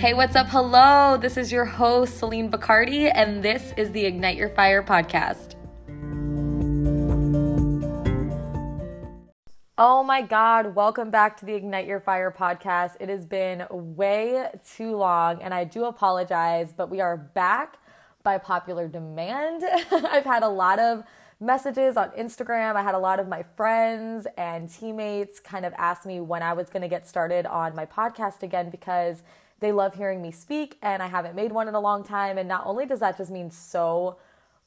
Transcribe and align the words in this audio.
Hey, 0.00 0.14
what's 0.14 0.34
up? 0.34 0.46
Hello, 0.46 1.18
this 1.18 1.36
is 1.36 1.52
your 1.52 1.66
host, 1.66 2.16
Celine 2.16 2.50
Bacardi, 2.50 3.12
and 3.14 3.42
this 3.42 3.74
is 3.76 3.92
the 3.92 4.06
Ignite 4.06 4.38
Your 4.38 4.48
Fire 4.48 4.82
podcast. 4.82 5.56
Oh 9.76 10.02
my 10.02 10.22
God, 10.22 10.74
welcome 10.74 11.10
back 11.10 11.36
to 11.36 11.44
the 11.44 11.52
Ignite 11.52 11.86
Your 11.86 12.00
Fire 12.00 12.34
podcast. 12.34 12.96
It 12.98 13.10
has 13.10 13.26
been 13.26 13.66
way 13.70 14.48
too 14.74 14.96
long, 14.96 15.42
and 15.42 15.52
I 15.52 15.64
do 15.64 15.84
apologize, 15.84 16.72
but 16.74 16.88
we 16.88 17.02
are 17.02 17.18
back 17.18 17.76
by 18.22 18.38
popular 18.38 18.88
demand. 18.88 19.64
I've 19.92 20.24
had 20.24 20.42
a 20.42 20.48
lot 20.48 20.78
of 20.78 21.04
messages 21.40 21.98
on 21.98 22.08
Instagram. 22.12 22.74
I 22.74 22.82
had 22.82 22.94
a 22.94 22.98
lot 22.98 23.20
of 23.20 23.28
my 23.28 23.44
friends 23.54 24.26
and 24.38 24.70
teammates 24.70 25.40
kind 25.40 25.66
of 25.66 25.74
ask 25.76 26.06
me 26.06 26.20
when 26.20 26.42
I 26.42 26.54
was 26.54 26.70
going 26.70 26.82
to 26.82 26.88
get 26.88 27.06
started 27.06 27.44
on 27.44 27.76
my 27.76 27.84
podcast 27.84 28.42
again 28.42 28.70
because 28.70 29.22
they 29.60 29.72
love 29.72 29.94
hearing 29.94 30.20
me 30.22 30.30
speak 30.30 30.78
and 30.82 31.02
I 31.02 31.06
haven't 31.06 31.34
made 31.34 31.52
one 31.52 31.68
in 31.68 31.74
a 31.74 31.80
long 31.80 32.02
time. 32.02 32.38
And 32.38 32.48
not 32.48 32.66
only 32.66 32.86
does 32.86 33.00
that 33.00 33.16
just 33.16 33.30
mean 33.30 33.50
so 33.50 34.16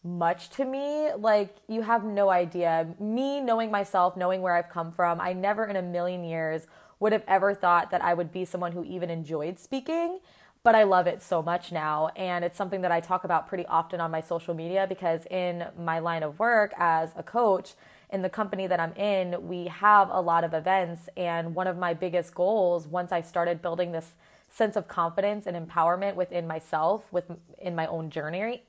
much 0.04 0.50
to 0.52 0.66
me, 0.66 1.12
like 1.18 1.56
you 1.68 1.82
have 1.82 2.04
no 2.04 2.30
idea. 2.30 2.88
Me 3.00 3.42
knowing 3.42 3.72
myself, 3.72 4.16
knowing 4.16 4.42
where 4.42 4.56
I've 4.56 4.70
come 4.70 4.92
from, 4.92 5.20
I 5.20 5.34
never 5.34 5.66
in 5.66 5.76
a 5.76 5.82
million 5.82 6.24
years 6.24 6.68
would 7.00 7.12
have 7.12 7.24
ever 7.28 7.54
thought 7.54 7.92
that 7.92 8.04
I 8.04 8.14
would 8.14 8.32
be 8.32 8.46
someone 8.46 8.72
who 8.72 8.84
even 8.84 9.10
enjoyed 9.10 9.60
speaking 9.60 10.20
but 10.64 10.76
I 10.76 10.84
love 10.84 11.08
it 11.08 11.22
so 11.22 11.42
much 11.42 11.72
now. 11.72 12.10
And 12.16 12.46
it's 12.46 12.58
something 12.58 12.82
that 12.82 12.92
I 12.92 13.02
talk 13.02 13.26
about 13.26 13.48
pretty 13.48 13.66
often 13.66 14.00
on 14.00 14.12
my 14.12 14.22
social 14.22 14.54
media 14.54 14.86
because 14.88 15.26
in 15.26 15.66
my 15.78 16.00
line 16.00 16.24
of 16.24 16.40
work 16.40 16.74
as 16.78 17.12
a 17.18 17.24
coach, 17.24 17.74
in 18.10 18.22
the 18.22 18.30
company 18.30 18.66
that 18.68 18.80
I'm 18.80 18.94
in, 18.94 19.48
we 19.48 19.68
have 19.68 20.10
a 20.10 20.22
lot 20.22 20.46
of 20.46 20.54
events. 20.54 21.10
And 21.18 21.54
one 21.54 21.68
of 21.68 21.78
my 21.78 21.94
biggest 21.94 22.34
goals 22.34 22.88
once 22.88 23.12
I 23.12 23.22
started 23.22 23.62
building 23.62 23.92
this 23.92 24.14
sense 24.54 24.76
of 24.76 24.88
confidence 24.88 25.48
and 25.48 25.58
empowerment 25.58 26.16
within 26.16 26.46
myself, 26.48 27.12
with 27.12 27.26
in 27.58 27.76
my 27.76 27.88
own 27.88 28.10
journey, 28.12 28.64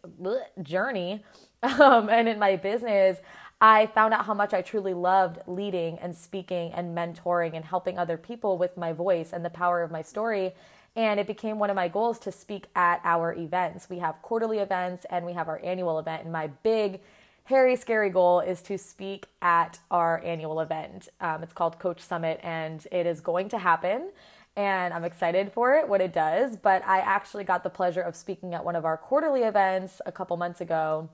journey, 0.62 1.22
um, 1.62 2.08
and 2.08 2.26
in 2.26 2.38
my 2.38 2.56
business, 2.56 3.18
I 3.60 3.86
found 3.86 4.14
out 4.14 4.24
how 4.24 4.34
much 4.34 4.54
I 4.54 4.62
truly 4.62 4.94
loved 4.94 5.38
leading 5.46 5.98
and 5.98 6.16
speaking 6.16 6.72
and 6.72 6.96
mentoring 6.96 7.54
and 7.54 7.64
helping 7.64 7.98
other 7.98 8.16
people 8.16 8.56
with 8.58 8.76
my 8.76 8.92
voice 8.92 9.32
and 9.32 9.44
the 9.44 9.50
power 9.50 9.82
of 9.82 9.90
my 9.90 10.02
story. 10.02 10.54
And 10.96 11.20
it 11.20 11.26
became 11.26 11.58
one 11.58 11.70
of 11.70 11.76
my 11.76 11.88
goals 11.88 12.18
to 12.20 12.32
speak 12.32 12.66
at 12.74 13.00
our 13.04 13.34
events. 13.34 13.90
We 13.90 13.98
have 13.98 14.20
quarterly 14.22 14.58
events 14.58 15.06
and 15.10 15.26
we 15.26 15.32
have 15.34 15.48
our 15.48 15.60
annual 15.64 15.98
event. 15.98 16.22
And 16.24 16.32
my 16.32 16.48
big, 16.62 17.00
hairy, 17.44 17.76
scary 17.76 18.10
goal 18.10 18.40
is 18.40 18.62
to 18.62 18.78
speak 18.78 19.26
at 19.42 19.78
our 19.90 20.22
annual 20.24 20.60
event. 20.60 21.08
Um, 21.20 21.42
it's 21.42 21.52
called 21.52 21.78
Coach 21.78 22.00
Summit 22.00 22.40
and 22.42 22.86
it 22.90 23.06
is 23.06 23.20
going 23.20 23.48
to 23.50 23.58
happen. 23.58 24.10
And 24.56 24.94
I'm 24.94 25.04
excited 25.04 25.52
for 25.52 25.74
it, 25.74 25.88
what 25.88 26.00
it 26.00 26.12
does. 26.12 26.56
But 26.56 26.84
I 26.86 26.98
actually 27.00 27.44
got 27.44 27.64
the 27.64 27.70
pleasure 27.70 28.02
of 28.02 28.14
speaking 28.14 28.54
at 28.54 28.64
one 28.64 28.76
of 28.76 28.84
our 28.84 28.96
quarterly 28.96 29.42
events 29.42 30.00
a 30.06 30.12
couple 30.12 30.36
months 30.36 30.60
ago. 30.60 31.08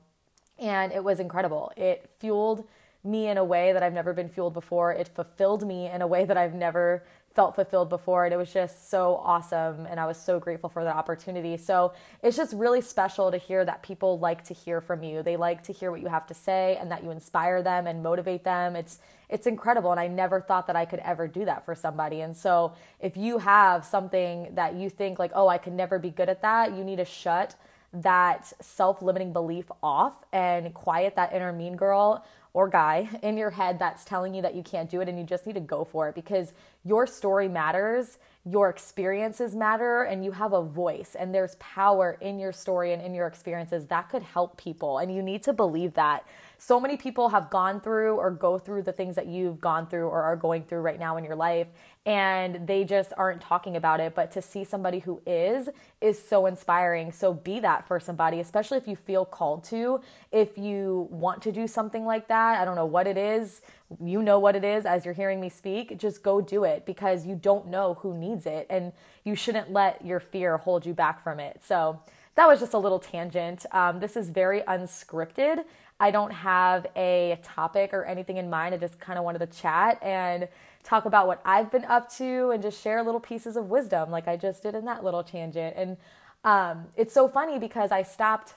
And 0.59 0.93
it 0.93 1.03
was 1.03 1.21
incredible. 1.21 1.73
It 1.77 2.11
fueled 2.19 2.67
me 3.03 3.29
in 3.29 3.39
a 3.39 3.45
way 3.45 3.73
that 3.73 3.83
I've 3.83 3.95
never 3.95 4.13
been 4.13 4.29
fueled 4.29 4.53
before. 4.53 4.93
It 4.93 5.09
fulfilled 5.09 5.67
me 5.67 5.87
in 5.87 6.03
a 6.03 6.07
way 6.07 6.27
that 6.27 6.37
I've 6.37 6.55
never 6.55 7.03
felt 7.35 7.55
fulfilled 7.55 7.89
before 7.89 8.25
and 8.25 8.35
it 8.35 8.37
was 8.37 8.53
just 8.53 8.91
so 8.91 9.21
awesome 9.23 9.87
and 9.87 10.01
I 10.01 10.07
was 10.07 10.21
so 10.21 10.41
grateful 10.41 10.69
for 10.69 10.83
the 10.83 10.93
opportunity. 10.93 11.57
So 11.57 11.93
it's 12.23 12.37
just 12.37 12.53
really 12.55 12.81
special 12.81 13.31
to 13.31 13.39
hear 13.39 13.65
that 13.65 13.83
people 13.83 14.19
like 14.19 14.43
to 14.45 14.55
hear 14.55 14.81
from 14.81 15.05
you. 15.05 15.23
They 15.23 15.37
like 15.37 15.63
to 15.65 15.73
hear 15.73 15.93
what 15.93 16.01
you 16.01 16.09
have 16.09 16.27
to 16.27 16.35
say 16.35 16.77
and 16.81 16.91
that 16.91 17.05
you 17.05 17.11
inspire 17.13 17.63
them 17.63 17.87
and 17.87 18.03
motivate 18.03 18.43
them. 18.43 18.75
It's 18.75 18.99
it's 19.29 19.47
incredible 19.47 19.93
and 19.93 20.01
I 20.01 20.09
never 20.09 20.41
thought 20.41 20.67
that 20.67 20.75
I 20.75 20.85
could 20.85 20.99
ever 21.01 21.29
do 21.29 21.45
that 21.45 21.65
for 21.65 21.77
somebody. 21.77 22.21
And 22.23 22.37
so 22.37 22.73
if 22.99 23.17
you 23.17 23.39
have 23.39 23.85
something 23.85 24.53
that 24.55 24.75
you 24.75 24.91
think 24.91 25.21
like, 25.21 25.31
"Oh, 25.33 25.47
I 25.47 25.59
could 25.59 25.73
never 25.73 26.01
be 26.01 26.11
good 26.11 26.29
at 26.29 26.43
that," 26.43 26.73
you 26.75 26.83
need 26.83 26.97
to 26.97 27.05
shut 27.05 27.55
that 27.93 28.53
self-limiting 28.61 29.33
belief 29.33 29.71
off 29.83 30.25
and 30.33 30.73
quiet 30.75 31.17
that 31.17 31.33
inner 31.33 31.53
mean 31.53 31.77
girl 31.77 32.25
or 32.53 32.69
guy 32.69 33.09
in 33.23 33.37
your 33.37 33.51
head 33.51 33.79
that's 33.79 34.05
telling 34.05 34.35
you 34.35 34.43
that 34.43 34.55
you 34.55 34.63
can't 34.63 34.91
do 34.91 35.01
it 35.01 35.09
and 35.09 35.19
you 35.19 35.25
just 35.25 35.47
need 35.47 35.55
to 35.55 35.61
go 35.61 35.85
for 35.85 36.09
it 36.09 36.15
because 36.15 36.53
your 36.85 37.07
story 37.07 37.49
matters, 37.49 38.19
your 38.45 38.71
experiences 38.71 39.55
matter, 39.55 40.05
and 40.05 40.25
you 40.25 40.33
have 40.33 40.53
a 40.55 40.63
voice 40.63 41.15
and 41.19 41.35
there's 41.35 41.57
power 41.57 42.17
in 42.21 42.39
your 42.39 42.53
story 42.53 42.93
and 42.93 43.03
in 43.03 43.13
your 43.13 43.27
experiences 43.27 43.87
that 43.89 44.09
could 44.09 44.23
help 44.23 44.57
people. 44.57 44.99
And 44.99 45.15
you 45.15 45.23
need 45.23 45.43
to 45.43 45.53
believe 45.53 45.95
that 45.95 46.25
so 46.57 46.81
many 46.81 46.97
people 46.97 47.29
have 47.29 47.51
gone 47.51 47.81
through 47.81 48.17
or 48.17 48.31
go 48.31 48.59
through 48.59 48.83
the 48.83 48.93
things 48.93 49.17
that 49.17 49.27
you've 49.27 49.61
gone 49.61 49.87
through 49.87 50.07
or 50.07 50.23
are 50.23 50.37
going 50.37 50.63
through 50.65 50.81
right 50.81 50.99
now 50.99 51.17
in 51.17 51.25
your 51.25 51.37
life 51.37 51.69
and 52.07 52.67
they 52.67 52.83
just 52.83 53.13
aren't 53.19 53.43
talking 53.43 53.77
about 53.77 54.01
it 54.01 54.15
but 54.15 54.31
to 54.31 54.41
see 54.41 54.65
somebody 54.65 55.01
who 55.01 55.21
is 55.27 55.69
is 56.01 56.21
so 56.21 56.47
inspiring 56.47 57.13
so 57.13 57.35
be 57.35 57.61
that 57.61 57.87
for 57.87 58.01
somebody 58.01 58.41
especially 58.41 58.79
if 58.79 58.89
you 58.89 58.97
feel 58.97 59.25
called 59.25 59.63
to 59.63 60.01
if 60.33 60.57
you 60.57 61.07
want 61.11 61.43
to 61.43 61.53
do 61.53 61.67
something 61.67 62.07
like 62.07 62.27
that 62.27 62.59
i 62.59 62.65
don't 62.65 62.77
know 62.77 62.87
what 62.87 63.07
it 63.07 63.19
is 63.19 63.61
you 64.03 64.23
know 64.23 64.39
what 64.39 64.57
it 64.57 64.65
is 64.65 64.87
as 64.87 65.05
you're 65.05 65.13
hearing 65.13 65.41
me 65.41 65.51
speak 65.51 65.99
just 65.99 66.23
go 66.23 66.41
do 66.41 66.65
it 66.65 66.87
because 66.87 67.27
you 67.27 67.35
don't 67.35 67.67
know 67.67 67.95
who 68.01 68.17
needs 68.17 68.47
it 68.47 68.67
and 68.71 68.93
you 69.25 69.35
shouldn't 69.35 69.71
let 69.71 70.05
your 70.05 70.21
fear 70.21 70.57
hold 70.57 70.87
you 70.87 70.95
back 70.95 71.23
from 71.23 71.39
it 71.39 71.61
so 71.63 72.01
that 72.37 72.47
was 72.47 72.61
just 72.61 72.75
a 72.75 72.79
little 72.79 72.99
tangent. 72.99 73.67
Um, 73.73 74.01
this 74.01 74.17
is 74.17 74.31
very 74.31 74.61
unscripted. 74.63 75.65
I 75.99 76.11
don't 76.11 76.31
have 76.31 76.87
a 76.97 77.39
topic 77.43 77.93
or 77.93 78.05
anything 78.05 78.39
in 78.39 78.49
mind. 78.49 78.75
I 78.75 78.79
just 78.79 78.99
kind 78.99 79.19
of 79.19 79.25
wanted 79.27 79.41
to 79.41 79.47
chat 79.47 80.03
and 80.03 80.49
talk 80.83 81.05
about 81.05 81.27
what 81.27 81.41
I've 81.45 81.71
been 81.71 81.85
up 81.85 82.11
to 82.17 82.51
and 82.51 82.63
just 82.63 82.81
share 82.83 83.03
little 83.03 83.21
pieces 83.21 83.57
of 83.57 83.69
wisdom 83.69 84.11
like 84.11 84.27
I 84.27 84.37
just 84.37 84.63
did 84.63 84.75
in 84.75 84.85
that 84.87 85.05
little 85.05 85.23
tangent. 85.23 85.75
And 85.77 85.97
um, 86.45 86.87
it's 86.97 87.13
so 87.13 87.29
funny 87.29 87.59
because 87.59 87.91
I 87.91 88.03
stopped. 88.03 88.55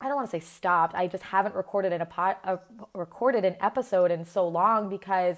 I 0.00 0.06
don't 0.06 0.16
want 0.16 0.30
to 0.30 0.30
say 0.30 0.40
stopped. 0.40 0.94
I 0.94 1.06
just 1.06 1.24
haven't 1.24 1.54
recorded 1.54 1.92
in 1.92 2.00
a 2.00 2.06
pot, 2.06 2.38
uh, 2.44 2.56
recorded 2.94 3.44
an 3.44 3.56
episode 3.60 4.10
in 4.10 4.24
so 4.24 4.46
long 4.46 4.88
because 4.88 5.36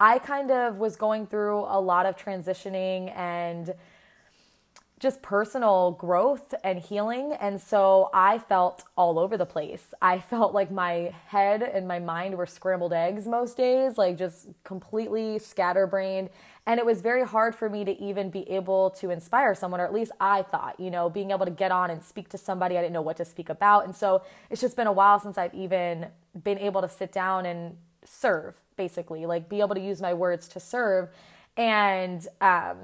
I 0.00 0.18
kind 0.18 0.50
of 0.50 0.78
was 0.78 0.96
going 0.96 1.26
through 1.26 1.58
a 1.60 1.80
lot 1.80 2.06
of 2.06 2.16
transitioning 2.16 3.14
and 3.16 3.74
just 4.98 5.22
personal 5.22 5.92
growth 5.92 6.54
and 6.64 6.78
healing. 6.78 7.32
And 7.40 7.60
so 7.60 8.10
I 8.12 8.38
felt 8.38 8.84
all 8.96 9.18
over 9.18 9.36
the 9.36 9.46
place. 9.46 9.94
I 10.02 10.18
felt 10.30 10.54
like 10.54 10.70
my 10.70 11.14
head 11.26 11.62
and 11.62 11.86
my 11.86 11.98
mind 11.98 12.36
were 12.36 12.46
scrambled 12.46 12.92
eggs 12.92 13.26
most 13.26 13.56
days, 13.56 13.96
like 13.96 14.16
just 14.18 14.48
completely 14.64 15.38
scatterbrained. 15.38 16.30
And 16.66 16.78
it 16.78 16.84
was 16.84 17.00
very 17.00 17.24
hard 17.24 17.54
for 17.54 17.70
me 17.70 17.84
to 17.84 17.98
even 17.98 18.28
be 18.28 18.48
able 18.50 18.90
to 18.90 19.10
inspire 19.10 19.54
someone, 19.54 19.80
or 19.80 19.84
at 19.84 19.94
least 19.94 20.12
I 20.20 20.42
thought, 20.42 20.78
you 20.78 20.90
know, 20.90 21.08
being 21.08 21.30
able 21.30 21.46
to 21.46 21.50
get 21.50 21.72
on 21.72 21.90
and 21.90 22.02
speak 22.04 22.28
to 22.30 22.38
somebody. 22.38 22.76
I 22.76 22.82
didn't 22.82 22.92
know 22.92 23.00
what 23.02 23.16
to 23.18 23.24
speak 23.24 23.48
about. 23.48 23.86
And 23.86 23.96
so 23.96 24.22
it's 24.50 24.60
just 24.60 24.76
been 24.76 24.86
a 24.86 24.92
while 24.92 25.18
since 25.18 25.38
I've 25.38 25.54
even 25.54 26.08
been 26.42 26.58
able 26.58 26.82
to 26.82 26.88
sit 26.88 27.10
down 27.10 27.46
and 27.46 27.76
serve, 28.04 28.60
basically, 28.76 29.24
like 29.24 29.48
be 29.48 29.60
able 29.60 29.76
to 29.76 29.80
use 29.80 30.02
my 30.02 30.12
words 30.12 30.46
to 30.48 30.60
serve. 30.60 31.08
And, 31.56 32.26
um, 32.42 32.76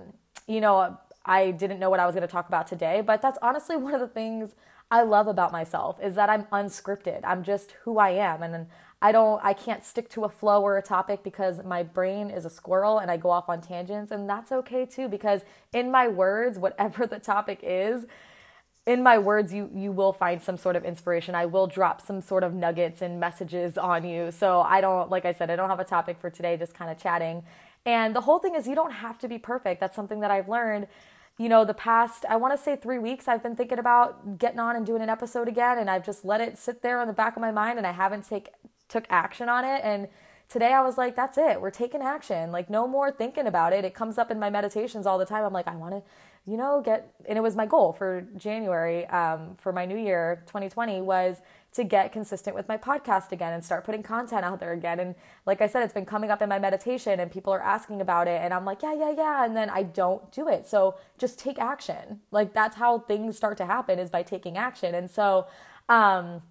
you 0.47 0.61
know, 0.61 0.99
I 1.25 1.51
didn't 1.53 1.79
know 1.79 1.91
what 1.91 2.01
I 2.01 2.07
was 2.07 2.15
going 2.15 2.27
to 2.27 2.33
talk 2.33 2.49
about 2.49 2.67
today, 2.67 3.01
but 3.01 3.23
that's 3.23 3.39
honestly 3.41 3.77
one 3.77 3.95
of 3.95 4.01
the 4.01 4.09
things 4.09 4.55
I 4.91 5.03
love 5.03 5.27
about 5.27 5.53
myself 5.53 5.99
is 6.03 6.15
that 6.15 6.29
I'm 6.29 6.45
unscripted. 6.45 7.21
I'm 7.25 7.43
just 7.43 7.73
who 7.83 7.99
I 7.99 8.11
am 8.11 8.43
and 8.43 8.67
I 9.01 9.13
don't 9.13 9.41
I 9.45 9.53
can't 9.53 9.85
stick 9.85 10.09
to 10.11 10.25
a 10.25 10.29
flow 10.29 10.63
or 10.63 10.79
a 10.79 10.83
topic 10.83 11.23
because 11.23 11.63
my 11.65 11.83
brain 11.83 12.31
is 12.31 12.45
a 12.45 12.51
squirrel 12.51 12.99
and 12.99 13.11
I 13.11 13.17
go 13.17 13.31
off 13.31 13.49
on 13.49 13.61
tangents 13.61 14.13
and 14.13 14.29
that's 14.29 14.53
okay 14.53 14.87
too 14.87 15.09
because 15.09 15.43
in 15.73 15.91
my 15.91 16.09
words 16.09 16.59
whatever 16.59 17.07
the 17.07 17.19
topic 17.19 17.61
is 17.63 18.07
in 18.87 19.03
my 19.03 19.19
words 19.19 19.53
you 19.53 19.71
you 19.75 19.93
will 19.93 20.13
find 20.13 20.43
some 20.43 20.57
sort 20.57 20.77
of 20.77 20.85
inspiration. 20.85 21.35
I 21.35 21.47
will 21.47 21.67
drop 21.67 22.01
some 22.01 22.21
sort 22.21 22.45
of 22.45 22.55
nuggets 22.55 23.03
and 23.03 23.19
messages 23.19 23.77
on 23.77 24.05
you. 24.05 24.31
So 24.31 24.61
I 24.61 24.81
don't 24.81 25.11
like 25.11 25.25
I 25.25 25.33
said 25.33 25.51
I 25.51 25.57
don't 25.57 25.71
have 25.71 25.81
a 25.81 25.85
topic 25.85 26.19
for 26.21 26.31
today 26.31 26.57
just 26.57 26.75
kind 26.75 26.91
of 26.91 26.99
chatting. 26.99 27.43
And 27.87 28.15
the 28.15 28.23
whole 28.23 28.39
thing 28.39 28.55
is 28.55 28.67
you 28.67 28.75
don't 28.75 28.93
have 28.93 29.19
to 29.19 29.29
be 29.29 29.39
perfect. 29.39 29.81
That's 29.81 29.97
something 29.97 30.21
that 30.21 30.31
I've 30.31 30.49
learned 30.49 30.87
you 31.37 31.49
know, 31.49 31.65
the 31.65 31.75
past, 31.75 32.25
I 32.29 32.37
want 32.37 32.57
to 32.57 32.63
say 32.63 32.77
three 32.77 32.99
weeks, 32.99 33.27
I've 33.27 33.43
been 33.43 33.57
thinking 33.57 33.79
about 33.79 34.39
getting 34.39 34.61
on 34.61 34.77
and 34.77 34.87
doing 34.87 35.03
an 35.03 35.09
episode 35.09 35.49
again. 35.49 35.79
And 35.79 35.91
I've 35.91 36.05
just 36.05 36.25
let 36.25 36.41
it 36.41 36.59
sit 36.59 36.83
there 36.83 37.01
on 37.01 37.09
the 37.09 37.13
back 37.13 37.35
of 37.37 37.41
my 37.41 37.51
mind 37.51 37.79
and 37.79 37.87
I 37.87 37.93
haven't 37.93 38.29
take, 38.29 38.51
took 38.89 39.05
action 39.11 39.49
on 39.49 39.65
it. 39.65 39.81
And 39.83 40.09
today 40.49 40.73
I 40.73 40.83
was 40.83 40.97
like, 40.97 41.17
that's 41.17 41.37
it. 41.37 41.61
We're 41.61 41.73
taking 41.73 42.03
action. 42.03 42.53
Like, 42.53 42.71
no 42.71 42.87
more 42.87 43.11
thinking 43.11 43.49
about 43.49 43.73
it. 43.73 43.85
It 43.85 43.95
comes 43.95 44.17
up 44.17 44.31
in 44.31 44.39
my 44.39 44.49
meditations 44.49 45.07
all 45.07 45.19
the 45.19 45.27
time. 45.27 45.45
I'm 45.45 45.53
like, 45.53 45.67
I 45.67 45.75
want 45.75 45.95
to, 45.95 46.03
you 46.49 46.57
know, 46.57 46.81
get, 46.85 47.13
and 47.29 47.37
it 47.37 47.41
was 47.41 47.57
my 47.57 47.67
goal 47.67 47.93
for 47.93 48.29
January, 48.37 49.07
um, 49.07 49.57
for 49.57 49.73
my 49.73 49.87
new 49.87 49.99
year, 49.99 50.45
2020, 50.47 51.01
was 51.01 51.39
to 51.75 51.83
get 51.83 52.13
consistent 52.13 52.55
with 52.55 52.69
my 52.69 52.77
podcast 52.77 53.33
again 53.33 53.53
and 53.53 53.65
start 53.65 53.85
putting 53.85 54.03
content 54.03 54.45
out 54.45 54.61
there 54.61 54.73
again. 54.73 55.01
And 55.01 55.15
like 55.45 55.61
I 55.61 55.67
said, 55.67 55.83
it's 55.83 55.93
been 55.93 56.07
coming 56.07 56.31
up 56.31 56.41
in 56.41 56.49
my 56.49 56.59
meditation 56.59 57.19
and 57.19 57.31
people 57.31 57.53
are 57.53 57.63
asking 57.63 58.01
about 58.01 58.29
it. 58.29 58.41
And 58.41 58.55
I'm 58.55 58.65
like, 58.65 58.83
yeah, 58.83 58.95
yeah, 58.95 59.13
yeah. 59.17 59.45
And 59.45 59.57
then 59.57 59.69
I 59.69 59.83
don't 59.83 60.31
do 60.31 60.49
it. 60.49 60.69
So 60.69 60.95
just 61.19 61.39
take 61.39 61.59
action. 61.59 62.21
Like 62.31 62.55
that's 62.55 62.77
how 62.77 63.01
things 63.01 63.37
start 63.37 63.57
to 63.59 63.67
happen 63.67 63.99
is 63.99 64.09
by 64.09 64.23
taking 64.23 64.57
action. 64.57 64.95
And 64.95 65.11
so, 65.11 65.47
um, 65.89 66.43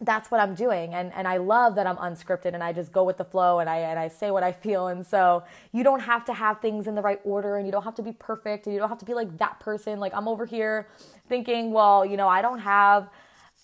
that's 0.00 0.30
what 0.30 0.40
I'm 0.40 0.54
doing. 0.54 0.94
And, 0.94 1.12
and 1.12 1.26
I 1.26 1.38
love 1.38 1.74
that 1.74 1.86
I'm 1.86 1.96
unscripted 1.96 2.54
and 2.54 2.62
I 2.62 2.72
just 2.72 2.92
go 2.92 3.02
with 3.02 3.16
the 3.16 3.24
flow 3.24 3.58
and 3.58 3.68
I, 3.68 3.78
and 3.78 3.98
I 3.98 4.06
say 4.06 4.30
what 4.30 4.44
I 4.44 4.52
feel. 4.52 4.86
And 4.88 5.04
so 5.04 5.42
you 5.72 5.82
don't 5.82 6.00
have 6.00 6.24
to 6.26 6.32
have 6.32 6.60
things 6.60 6.86
in 6.86 6.94
the 6.94 7.02
right 7.02 7.20
order 7.24 7.56
and 7.56 7.66
you 7.66 7.72
don't 7.72 7.82
have 7.82 7.96
to 7.96 8.02
be 8.02 8.12
perfect 8.12 8.66
and 8.66 8.74
you 8.74 8.78
don't 8.78 8.88
have 8.88 8.98
to 8.98 9.04
be 9.04 9.14
like 9.14 9.38
that 9.38 9.58
person. 9.58 9.98
Like 9.98 10.14
I'm 10.14 10.28
over 10.28 10.46
here 10.46 10.86
thinking, 11.28 11.72
well, 11.72 12.06
you 12.06 12.16
know, 12.16 12.28
I 12.28 12.42
don't 12.42 12.60
have 12.60 13.10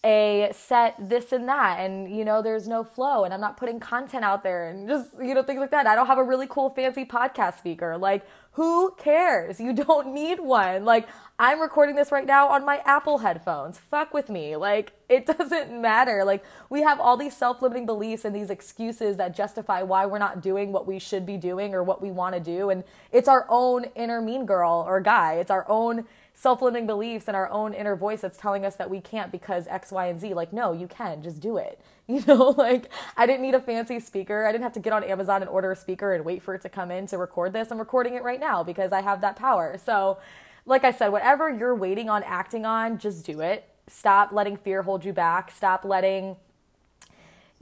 a 0.04 0.50
set 0.52 0.94
this 1.00 1.32
and 1.32 1.48
that 1.48 1.80
and 1.80 2.14
you 2.14 2.24
know 2.26 2.42
there's 2.42 2.68
no 2.68 2.84
flow 2.84 3.24
and 3.24 3.32
i'm 3.32 3.40
not 3.40 3.56
putting 3.56 3.80
content 3.80 4.22
out 4.22 4.42
there 4.42 4.68
and 4.68 4.86
just 4.86 5.10
you 5.20 5.34
know 5.34 5.42
things 5.42 5.60
like 5.60 5.70
that. 5.70 5.86
I 5.86 5.94
don't 5.94 6.06
have 6.06 6.18
a 6.18 6.24
really 6.24 6.46
cool 6.46 6.70
fancy 6.70 7.04
podcast 7.04 7.58
speaker. 7.58 7.96
Like 7.96 8.24
who 8.52 8.94
cares? 8.98 9.58
You 9.58 9.72
don't 9.84 10.12
need 10.12 10.40
one. 10.40 10.84
Like 10.84 11.08
i'm 11.38 11.60
recording 11.60 11.96
this 11.96 12.12
right 12.12 12.26
now 12.26 12.48
on 12.48 12.64
my 12.64 12.82
apple 12.84 13.18
headphones. 13.18 13.78
Fuck 13.78 14.12
with 14.12 14.28
me. 14.28 14.56
Like 14.56 14.92
it 15.08 15.26
doesn't 15.38 15.80
matter. 15.80 16.22
Like 16.24 16.44
we 16.68 16.82
have 16.82 17.00
all 17.00 17.16
these 17.16 17.36
self-limiting 17.36 17.86
beliefs 17.86 18.24
and 18.24 18.34
these 18.34 18.50
excuses 18.50 19.16
that 19.16 19.34
justify 19.34 19.82
why 19.82 20.04
we're 20.04 20.18
not 20.18 20.42
doing 20.42 20.70
what 20.70 20.86
we 20.86 20.98
should 20.98 21.24
be 21.24 21.38
doing 21.38 21.74
or 21.74 21.82
what 21.82 22.02
we 22.02 22.10
want 22.10 22.34
to 22.34 22.40
do 22.40 22.68
and 22.68 22.84
it's 23.10 23.28
our 23.28 23.46
own 23.48 23.86
inner 23.94 24.20
mean 24.20 24.44
girl 24.44 24.84
or 24.86 25.00
guy. 25.00 25.34
It's 25.34 25.50
our 25.50 25.66
own 25.68 26.04
self 26.34 26.60
limiting 26.60 26.86
beliefs 26.86 27.28
and 27.28 27.36
our 27.36 27.48
own 27.50 27.72
inner 27.72 27.96
voice 27.96 28.20
that's 28.20 28.36
telling 28.36 28.66
us 28.66 28.74
that 28.76 28.90
we 28.90 29.00
can't 29.00 29.32
because 29.32 29.66
X, 29.68 29.92
Y, 29.92 30.06
and 30.06 30.20
Z. 30.20 30.34
Like, 30.34 30.52
no, 30.52 30.72
you 30.72 30.86
can. 30.86 31.22
Just 31.22 31.40
do 31.40 31.56
it. 31.56 31.80
You 32.06 32.22
know, 32.26 32.50
like 32.50 32.90
I 33.16 33.24
didn't 33.24 33.40
need 33.40 33.54
a 33.54 33.60
fancy 33.62 33.98
speaker. 33.98 34.44
I 34.44 34.52
didn't 34.52 34.64
have 34.64 34.74
to 34.74 34.80
get 34.80 34.92
on 34.92 35.02
Amazon 35.04 35.40
and 35.40 35.48
order 35.48 35.72
a 35.72 35.76
speaker 35.76 36.12
and 36.12 36.22
wait 36.22 36.42
for 36.42 36.54
it 36.54 36.60
to 36.60 36.68
come 36.68 36.90
in 36.90 37.06
to 37.06 37.16
record 37.16 37.54
this. 37.54 37.70
I'm 37.70 37.78
recording 37.78 38.12
it 38.12 38.22
right 38.22 38.38
now 38.38 38.62
because 38.62 38.92
I 38.92 39.00
have 39.00 39.22
that 39.22 39.36
power. 39.36 39.80
So, 39.82 40.18
like 40.66 40.84
I 40.84 40.92
said, 40.92 41.08
whatever 41.08 41.48
you're 41.48 41.74
waiting 41.74 42.10
on 42.10 42.22
acting 42.24 42.66
on, 42.66 42.98
just 42.98 43.24
do 43.24 43.40
it. 43.40 43.66
Stop 43.86 44.32
letting 44.32 44.58
fear 44.58 44.82
hold 44.82 45.02
you 45.02 45.14
back. 45.14 45.50
Stop 45.50 45.82
letting 45.86 46.36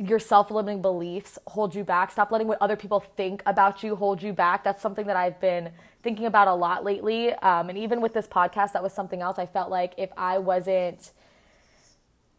your 0.09 0.19
self 0.19 0.51
limiting 0.51 0.83
beliefs 0.83 1.39
hold 1.47 1.75
you 1.75 1.85
back. 1.85 2.11
Stop 2.11 2.31
letting 2.31 2.49
what 2.49 2.61
other 2.61 2.77
people 2.77 3.01
think 3.01 3.43
about 3.47 3.83
you 3.83 3.95
hold 3.97 4.23
you 4.23 4.33
back. 4.33 4.65
That's 4.65 4.83
something 4.83 5.07
that 5.07 5.17
I've 5.17 5.41
been 5.41 5.71
thinking 6.03 6.27
about 6.27 6.49
a 6.49 6.55
lot 6.55 6.85
lately. 6.85 7.33
Um, 7.35 7.69
and 7.69 7.79
even 7.79 8.01
with 8.01 8.15
this 8.15 8.27
podcast, 8.27 8.73
that 8.73 8.83
was 8.83 8.93
something 8.93 9.21
else. 9.21 9.39
I 9.39 9.47
felt 9.47 9.71
like 9.71 9.95
if 9.97 10.11
I 10.17 10.39
wasn't 10.39 11.13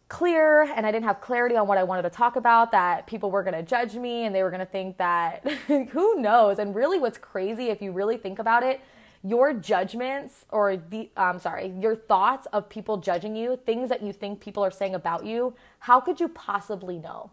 clear 0.09 0.63
and 0.63 0.85
I 0.85 0.91
didn't 0.91 1.05
have 1.05 1.21
clarity 1.21 1.55
on 1.55 1.67
what 1.67 1.77
I 1.77 1.83
wanted 1.83 2.03
to 2.03 2.09
talk 2.09 2.35
about, 2.35 2.71
that 2.71 3.07
people 3.07 3.31
were 3.31 3.43
going 3.43 3.55
to 3.55 3.63
judge 3.63 3.95
me 3.95 4.25
and 4.25 4.35
they 4.35 4.43
were 4.43 4.51
going 4.51 4.59
to 4.59 4.65
think 4.65 4.97
that 4.97 5.47
who 5.67 6.15
knows. 6.19 6.59
And 6.59 6.75
really, 6.75 6.99
what's 6.99 7.17
crazy, 7.17 7.69
if 7.69 7.81
you 7.81 7.91
really 7.91 8.17
think 8.17 8.39
about 8.39 8.63
it, 8.63 8.81
your 9.23 9.53
judgments 9.53 10.45
or 10.49 10.75
the 10.75 11.09
I'm 11.15 11.39
sorry, 11.39 11.73
your 11.79 11.95
thoughts 11.95 12.45
of 12.51 12.67
people 12.67 12.97
judging 12.97 13.35
you, 13.35 13.57
things 13.65 13.87
that 13.89 14.03
you 14.03 14.11
think 14.11 14.41
people 14.41 14.63
are 14.65 14.71
saying 14.71 14.95
about 14.95 15.25
you, 15.25 15.55
how 15.79 16.01
could 16.01 16.19
you 16.19 16.27
possibly 16.27 16.99
know? 16.99 17.31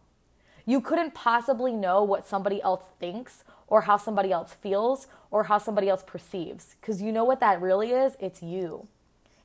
You 0.70 0.80
couldn't 0.80 1.14
possibly 1.14 1.72
know 1.72 2.04
what 2.04 2.28
somebody 2.28 2.62
else 2.62 2.84
thinks 3.00 3.42
or 3.66 3.80
how 3.80 3.96
somebody 3.96 4.30
else 4.30 4.52
feels 4.52 5.08
or 5.32 5.42
how 5.42 5.58
somebody 5.58 5.88
else 5.88 6.04
perceives. 6.06 6.76
Because 6.80 7.02
you 7.02 7.10
know 7.10 7.24
what 7.24 7.40
that 7.40 7.60
really 7.60 7.90
is? 7.90 8.16
It's 8.20 8.40
you. 8.40 8.86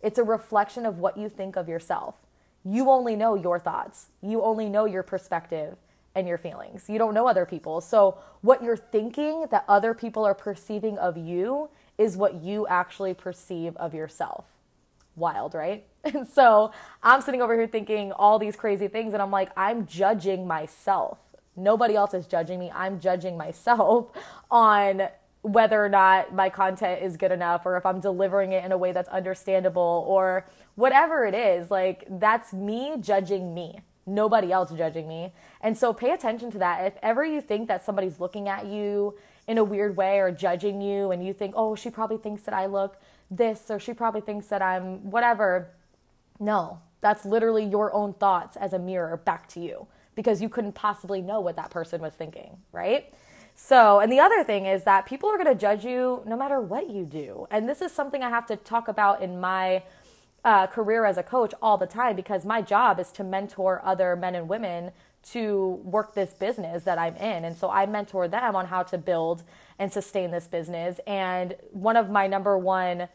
It's 0.04 0.19
a 0.19 0.24
reflection 0.24 0.86
of 0.86 1.00
what 1.00 1.18
you 1.18 1.27
think 1.27 1.56
of 1.56 1.68
yourself. 1.68 2.13
You 2.63 2.92
only 2.92 3.16
know 3.16 3.33
your 3.33 3.57
thoughts, 3.57 4.10
you 4.22 4.44
only 4.44 4.69
know 4.69 4.86
your 4.86 5.01
perspective 5.01 5.77
and 6.13 6.27
your 6.27 6.38
feelings. 6.38 6.88
You 6.88 7.00
don't 7.00 7.16
know 7.16 7.27
other 7.27 7.48
people. 7.48 7.81
So, 7.81 8.19
what 8.42 8.62
you're 8.62 8.77
thinking 8.77 9.48
that 9.50 9.66
other 9.68 9.95
people 9.95 10.25
are 10.25 10.36
perceiving 10.36 10.95
of 11.00 11.18
you 11.18 11.69
is 11.98 12.16
what 12.16 12.36
you 12.36 12.68
actually 12.68 13.16
perceive 13.16 13.75
of 13.77 13.95
yourself. 13.95 14.45
Wild, 15.15 15.53
right? 15.53 15.85
And 16.06 16.27
so, 16.27 16.71
I'm 17.01 17.21
sitting 17.21 17.41
over 17.41 17.56
here 17.56 17.65
thinking 17.65 18.12
all 18.12 18.38
these 18.38 18.56
crazy 18.56 18.88
things, 18.88 19.13
and 19.13 19.23
I'm 19.23 19.31
like, 19.31 19.50
I'm 19.57 19.88
judging 19.88 20.45
myself. 20.45 21.17
Nobody 21.56 21.95
else 21.95 22.13
is 22.13 22.27
judging 22.27 22.59
me. 22.59 22.69
I'm 22.71 23.00
judging 23.00 23.38
myself 23.38 24.12
on 24.51 25.07
whether 25.41 25.83
or 25.83 25.89
not 25.89 26.33
my 26.33 26.50
content 26.50 27.03
is 27.03 27.17
good 27.17 27.31
enough 27.31 27.65
or 27.65 27.77
if 27.77 27.85
I'm 27.85 28.00
delivering 28.00 28.51
it 28.51 28.65
in 28.65 28.71
a 28.71 28.77
way 28.77 28.91
that's 28.91 29.09
understandable 29.09 30.03
or 30.07 30.45
whatever 30.73 31.25
it 31.25 31.35
is. 31.35 31.69
Like, 31.69 32.03
that's 32.09 32.51
me 32.51 32.95
judging 33.00 33.53
me, 33.53 33.81
nobody 34.07 34.51
else 34.51 34.71
judging 34.71 35.07
me. 35.07 35.33
And 35.62 35.77
so 35.77 35.94
pay 35.94 36.12
attention 36.12 36.50
to 36.51 36.57
that. 36.59 36.85
If 36.85 36.94
ever 37.03 37.23
you 37.23 37.41
think 37.41 37.67
that 37.67 37.85
somebody's 37.85 38.19
looking 38.19 38.50
at 38.50 38.65
you 38.65 39.15
in 39.47 39.59
a 39.59 39.63
weird 39.63 39.95
way 39.95 40.19
or 40.19 40.31
judging 40.31 40.81
you 40.81 41.12
and 41.12 41.23
you 41.25 41.31
think, 41.31 41.53
oh, 41.56 41.75
she 41.75 41.91
probably 41.91 42.17
thinks 42.17 42.41
that 42.44 42.56
I 42.56 42.65
look 42.65 42.97
this 43.30 43.69
or 43.69 43.80
she 43.80 43.94
probably 43.94 44.22
thinks 44.22 44.48
that 44.48 44.62
I'm 44.62 45.10
whatever, 45.10 45.69
no, 46.39 46.80
that's 47.01 47.25
literally 47.25 47.66
your 47.66 47.94
own 47.94 48.13
thoughts 48.13 48.56
as 48.57 48.74
a 48.74 48.80
mirror 48.80 49.18
back 49.18 49.48
to 49.50 49.60
you 49.60 49.88
because 50.16 50.42
you 50.42 50.50
couldn't 50.50 50.74
possibly 50.74 51.22
know 51.22 51.39
what 51.39 51.56
that 51.56 51.69
person 51.69 52.01
was 52.01 52.13
thinking, 52.13 52.57
right? 52.72 53.13
So, 53.56 54.00
and 54.00 54.12
the 54.12 54.19
other 54.19 54.44
thing 54.44 54.66
is 54.66 54.83
that 54.83 55.06
people 55.06 55.30
are 55.30 55.38
going 55.38 55.48
to 55.48 55.56
judge 55.56 55.86
you 55.86 56.22
no 56.25 56.36
matter 56.36 56.60
what 56.60 56.89
you 56.89 57.06
do. 57.06 57.48
And 57.51 57.69
this 57.69 57.81
is 57.81 57.92
something 57.92 58.22
I 58.22 58.30
have 58.30 58.45
to 58.48 58.57
talk 58.57 58.88
about 58.88 59.22
in 59.22 59.39
my 59.39 59.83
uh, 60.44 60.68
career 60.68 61.06
as 61.06 61.18
a 61.18 61.24
coach 61.24 61.54
all 61.62 61.77
the 61.77 61.88
time 61.88 62.16
because 62.16 62.45
my 62.45 62.62
job 62.62 63.00
is 63.00 63.12
to 63.13 63.24
mentor 63.24 63.81
other 63.83 64.16
men 64.16 64.36
and 64.36 64.48
women 64.48 64.92
to 65.31 65.80
work 65.83 66.13
this 66.13 66.33
business 66.33 66.83
that 66.83 67.00
I'm 67.00 67.16
in. 67.16 67.45
And 67.45 67.57
so 67.57 67.69
I 67.69 67.86
mentor 67.86 68.27
them 68.27 68.56
on 68.56 68.68
how 68.68 68.83
to 68.83 68.98
build 68.98 69.44
and 69.80 69.92
sustain 69.92 70.31
this 70.31 70.48
business. 70.48 71.00
And 71.06 71.56
one 71.72 71.98
of 71.98 72.10
my 72.10 72.27
number 72.27 72.57
one 72.57 73.07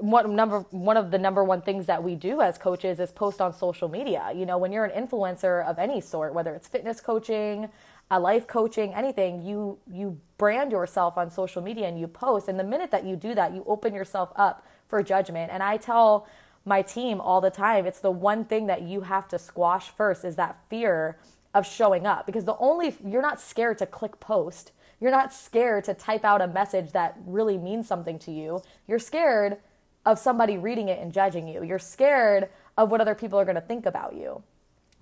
what 0.00 0.28
number 0.30 0.60
one 0.70 0.96
of 0.96 1.10
the 1.10 1.18
number 1.18 1.44
one 1.44 1.60
things 1.60 1.86
that 1.86 2.02
we 2.02 2.14
do 2.14 2.40
as 2.40 2.56
coaches 2.56 3.00
is 3.00 3.10
post 3.10 3.40
on 3.40 3.52
social 3.52 3.88
media. 3.88 4.32
You 4.34 4.46
know, 4.46 4.56
when 4.56 4.72
you're 4.72 4.84
an 4.84 5.06
influencer 5.06 5.64
of 5.66 5.78
any 5.78 6.00
sort, 6.00 6.32
whether 6.32 6.54
it's 6.54 6.68
fitness 6.68 7.00
coaching, 7.00 7.68
a 8.10 8.18
life 8.18 8.46
coaching, 8.46 8.94
anything, 8.94 9.44
you 9.44 9.78
you 9.90 10.18
brand 10.38 10.72
yourself 10.72 11.18
on 11.18 11.30
social 11.30 11.62
media 11.62 11.86
and 11.86 12.00
you 12.00 12.06
post. 12.06 12.48
And 12.48 12.58
the 12.58 12.64
minute 12.64 12.90
that 12.90 13.04
you 13.04 13.14
do 13.14 13.34
that, 13.34 13.52
you 13.52 13.62
open 13.66 13.94
yourself 13.94 14.32
up 14.36 14.66
for 14.88 15.02
judgment. 15.02 15.50
And 15.52 15.62
I 15.62 15.76
tell 15.76 16.26
my 16.64 16.82
team 16.82 17.20
all 17.20 17.40
the 17.40 17.50
time, 17.50 17.86
it's 17.86 18.00
the 18.00 18.10
one 18.10 18.44
thing 18.44 18.66
that 18.66 18.82
you 18.82 19.02
have 19.02 19.28
to 19.28 19.38
squash 19.38 19.90
first 19.90 20.24
is 20.24 20.36
that 20.36 20.58
fear 20.68 21.18
of 21.54 21.66
showing 21.66 22.06
up 22.06 22.26
because 22.26 22.44
the 22.44 22.56
only 22.58 22.96
you're 23.04 23.22
not 23.22 23.40
scared 23.40 23.78
to 23.78 23.86
click 23.86 24.18
post. 24.20 24.72
You're 25.00 25.10
not 25.10 25.32
scared 25.32 25.84
to 25.84 25.94
type 25.94 26.24
out 26.24 26.42
a 26.42 26.46
message 26.46 26.92
that 26.92 27.16
really 27.26 27.56
means 27.56 27.88
something 27.88 28.18
to 28.20 28.30
you. 28.30 28.62
You're 28.86 28.98
scared 28.98 29.58
of 30.04 30.18
somebody 30.18 30.58
reading 30.58 30.88
it 30.88 31.00
and 31.00 31.12
judging 31.12 31.48
you. 31.48 31.62
You're 31.62 31.78
scared 31.78 32.48
of 32.76 32.90
what 32.90 33.00
other 33.00 33.14
people 33.14 33.38
are 33.38 33.44
going 33.44 33.54
to 33.54 33.60
think 33.60 33.86
about 33.86 34.14
you. 34.14 34.42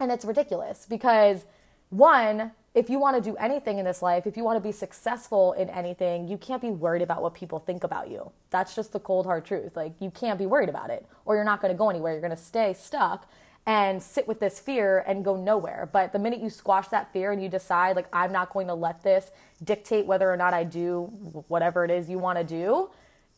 And 0.01 0.13
it's 0.13 0.25
ridiculous 0.25 0.87
because, 0.89 1.45
one, 1.91 2.53
if 2.75 2.89
you 2.89 3.01
want 3.01 3.17
to 3.17 3.31
do 3.31 3.37
anything 3.37 3.79
in 3.79 3.85
this 3.85 4.03
life, 4.03 4.27
if 4.27 4.37
you 4.37 4.45
want 4.45 4.57
to 4.57 4.61
be 4.61 4.73
successful 4.73 5.53
in 5.55 5.69
anything, 5.71 6.29
you 6.29 6.37
can't 6.39 6.63
be 6.63 6.71
worried 6.71 7.03
about 7.03 7.23
what 7.23 7.35
people 7.35 7.59
think 7.59 7.83
about 7.83 8.09
you. 8.09 8.31
That's 8.51 8.75
just 8.77 8.93
the 8.93 9.01
cold 9.01 9.27
hard 9.27 9.45
truth. 9.45 9.77
Like, 9.77 9.95
you 10.01 10.11
can't 10.11 10.39
be 10.39 10.47
worried 10.47 10.69
about 10.69 10.91
it, 10.91 11.05
or 11.25 11.35
you're 11.35 11.45
not 11.45 11.61
going 11.61 11.73
to 11.73 11.79
go 11.79 11.91
anywhere. 11.91 12.13
You're 12.13 12.21
going 12.21 12.31
to 12.31 12.37
stay 12.37 12.75
stuck 12.75 13.29
and 13.69 14.03
sit 14.03 14.27
with 14.27 14.41
this 14.41 14.59
fear 14.59 15.05
and 15.07 15.23
go 15.23 15.37
nowhere. 15.37 15.91
But 15.93 16.13
the 16.13 16.19
minute 16.19 16.41
you 16.41 16.49
squash 16.49 16.89
that 16.89 17.13
fear 17.13 17.33
and 17.33 17.43
you 17.43 17.51
decide, 17.51 17.97
like, 17.97 18.09
I'm 18.15 18.33
not 18.33 18.51
going 18.51 18.67
to 18.69 18.75
let 18.75 19.03
this 19.03 19.31
dictate 19.63 20.07
whether 20.07 20.33
or 20.33 20.39
not 20.39 20.55
I 20.55 20.65
do 20.65 21.03
whatever 21.49 21.85
it 21.85 21.91
is 21.91 22.09
you 22.09 22.19
want 22.19 22.39
to 22.39 22.45
do, 22.45 22.89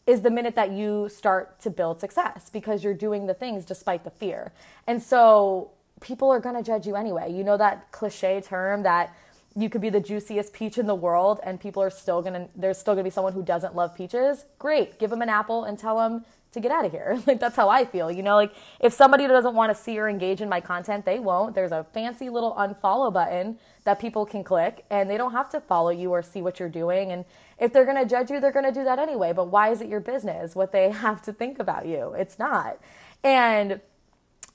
is 0.07 0.21
the 0.21 0.31
minute 0.31 0.55
that 0.55 0.71
you 0.71 1.09
start 1.09 1.61
to 1.63 1.69
build 1.69 1.99
success 1.99 2.49
because 2.49 2.85
you're 2.85 2.95
doing 2.95 3.27
the 3.27 3.35
things 3.35 3.65
despite 3.65 4.05
the 4.05 4.11
fear. 4.11 4.53
And 4.87 5.03
so 5.03 5.73
people 6.01 6.31
are 6.31 6.39
going 6.39 6.55
to 6.55 6.63
judge 6.63 6.87
you 6.87 6.95
anyway. 6.95 7.33
You 7.33 7.43
know 7.43 7.57
that 7.57 7.91
cliche 7.91 8.41
term 8.41 8.85
that 8.85 9.13
you 9.57 9.69
could 9.69 9.81
be 9.81 9.91
the 9.91 10.01
juiciest 10.01 10.53
peach 10.53 10.79
in 10.79 10.87
the 10.87 10.95
world 10.95 11.41
and 11.43 11.61
people 11.61 11.83
are 11.83 11.91
still 11.91 12.23
to 12.23 12.49
there's 12.55 12.79
still 12.79 12.95
to 12.95 13.03
be 13.03 13.11
someone 13.11 13.33
who 13.33 13.43
doesn't 13.43 13.75
love 13.75 13.95
peaches. 13.95 14.45
Great. 14.59 14.99
Give 14.99 15.11
them 15.11 15.23
an 15.23 15.29
apple 15.29 15.65
and 15.65 15.79
tell 15.79 15.99
them 15.99 16.25
to 16.53 16.61
get 16.61 16.73
out 16.73 16.85
of 16.85 16.93
here. 16.93 17.21
Like 17.27 17.41
that's 17.41 17.57
how 17.57 17.69
I 17.69 17.85
feel. 17.85 18.11
You 18.11 18.23
know, 18.23 18.37
like 18.37 18.53
if 18.79 18.93
somebody 18.93 19.27
doesn't 19.27 19.55
want 19.55 19.75
to 19.75 19.81
see 19.81 19.99
or 19.99 20.09
engage 20.09 20.41
in 20.41 20.49
my 20.49 20.61
content, 20.61 21.05
they 21.05 21.19
won't. 21.19 21.55
There's 21.55 21.73
a 21.73 21.85
fancy 21.93 22.29
little 22.29 22.55
unfollow 22.55 23.13
button 23.13 23.59
that 23.85 23.99
people 23.99 24.25
can 24.25 24.45
click 24.45 24.85
and 24.91 25.11
they 25.11 25.17
don't 25.17 25.33
have 25.33 25.51
to 25.51 25.61
follow 25.61 25.91
you 25.91 26.11
or 26.11 26.23
see 26.23 26.43
what 26.43 26.61
you're 26.61 26.69
doing 26.69 27.13
and 27.13 27.25
if 27.61 27.75
they're 27.75 27.85
to 28.03 28.07
judge 28.07 28.31
you, 28.31 28.41
they're 28.41 28.53
to 28.65 28.73
do 28.73 28.85
that 28.85 28.99
anyway. 28.99 29.33
But 29.35 29.49
why 29.49 29.71
is 29.71 29.83
it 29.83 29.89
your 29.89 30.01
business 30.01 30.57
what 30.57 30.73
they 30.73 30.91
have 30.91 31.23
to 31.23 31.33
think 31.33 31.59
about 31.59 31.87
you? 31.87 32.15
It's 32.17 32.39
not. 32.39 32.79
And 33.23 33.81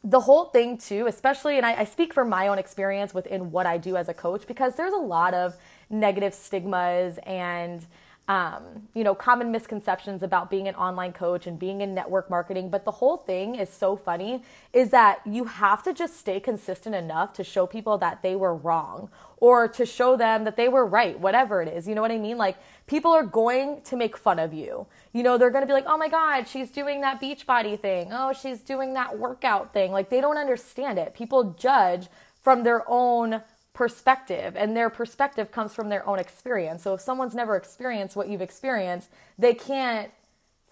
the 0.06 0.20
whole 0.20 0.46
thing, 0.46 0.78
too, 0.78 1.08
especially, 1.08 1.58
and 1.58 1.66
I, 1.66 1.82
I 1.82 1.84
speak 1.84 2.14
from 2.14 2.30
my 2.30 2.48
own 2.48 2.60
experience 2.60 3.12
within 3.14 3.50
what 3.50 3.66
I 3.66 3.80
do 3.80 3.98
as 3.98 4.08
a 4.08 4.14
coach, 4.14 4.46
because 4.46 4.76
there's 4.76 4.94
a 4.94 4.98
lot 4.98 5.34
of 5.34 5.58
negative 5.90 6.34
stigmas 6.34 7.18
and 7.26 7.84
um, 8.28 8.88
you 8.96 9.04
know, 9.04 9.14
common 9.14 9.52
misconceptions 9.52 10.24
about 10.24 10.50
being 10.50 10.68
an 10.68 10.76
online 10.76 11.14
coach 11.14 11.46
and 11.46 11.60
being 11.60 11.82
in 11.82 11.94
network 11.94 12.30
marketing. 12.30 12.70
But 12.70 12.84
the 12.84 12.92
whole 12.92 13.18
thing 13.18 13.56
is 13.56 13.70
so 13.70 13.96
funny 13.96 14.44
is 14.74 14.90
that 14.90 15.20
you 15.26 15.46
have 15.46 15.84
to 15.84 15.94
just 15.94 16.18
stay 16.20 16.40
consistent 16.40 16.96
enough 16.96 17.34
to 17.34 17.44
show 17.44 17.68
people 17.68 18.00
that 18.00 18.24
they 18.24 18.36
were 18.36 18.56
wrong 18.56 19.10
or 19.38 19.68
to 19.68 19.86
show 19.86 20.18
them 20.18 20.44
that 20.44 20.56
they 20.56 20.68
were 20.68 20.86
right, 20.86 21.20
whatever 21.20 21.62
it 21.62 21.68
is. 21.68 21.88
You 21.88 21.94
know 21.94 22.02
what 22.02 22.12
I 22.12 22.18
mean? 22.18 22.38
Like, 22.38 22.58
people 22.88 23.12
are 23.12 23.24
going 23.26 23.82
to 23.84 23.96
make 23.96 24.18
fun 24.18 24.40
of 24.40 24.54
you. 24.54 24.88
You 25.14 25.22
know, 25.22 25.38
they're 25.38 25.52
going 25.52 25.64
to 25.64 25.68
be 25.68 25.74
like, 25.74 25.86
oh 25.88 25.98
my 25.98 26.10
God, 26.10 26.48
she's 26.48 26.72
doing 26.72 27.02
that 27.02 27.22
Beachbody 27.22 27.80
thing. 27.80 28.10
Oh, 28.12 28.34
she's 28.34 28.62
doing 28.62 28.96
that 28.96 29.20
workout 29.20 29.72
thing. 29.72 29.92
Like, 29.92 30.10
they 30.10 30.22
don't 30.22 30.38
understand 30.38 30.98
it. 30.98 31.14
People 31.14 31.56
judge 31.60 32.08
from 32.42 32.64
their 32.64 32.84
own 32.88 33.42
perspective 33.76 34.56
and 34.58 34.76
their 34.76 34.90
perspective 34.90 35.52
comes 35.52 35.76
from 35.76 35.90
their 35.90 36.08
own 36.08 36.18
experience. 36.18 36.82
So 36.82 36.96
if 36.96 37.02
someone's 37.02 37.36
never 37.36 37.56
experienced 37.56 38.16
what 38.16 38.30
you've 38.30 38.42
experienced, 38.42 39.10
they 39.38 39.54
can't 39.54 40.12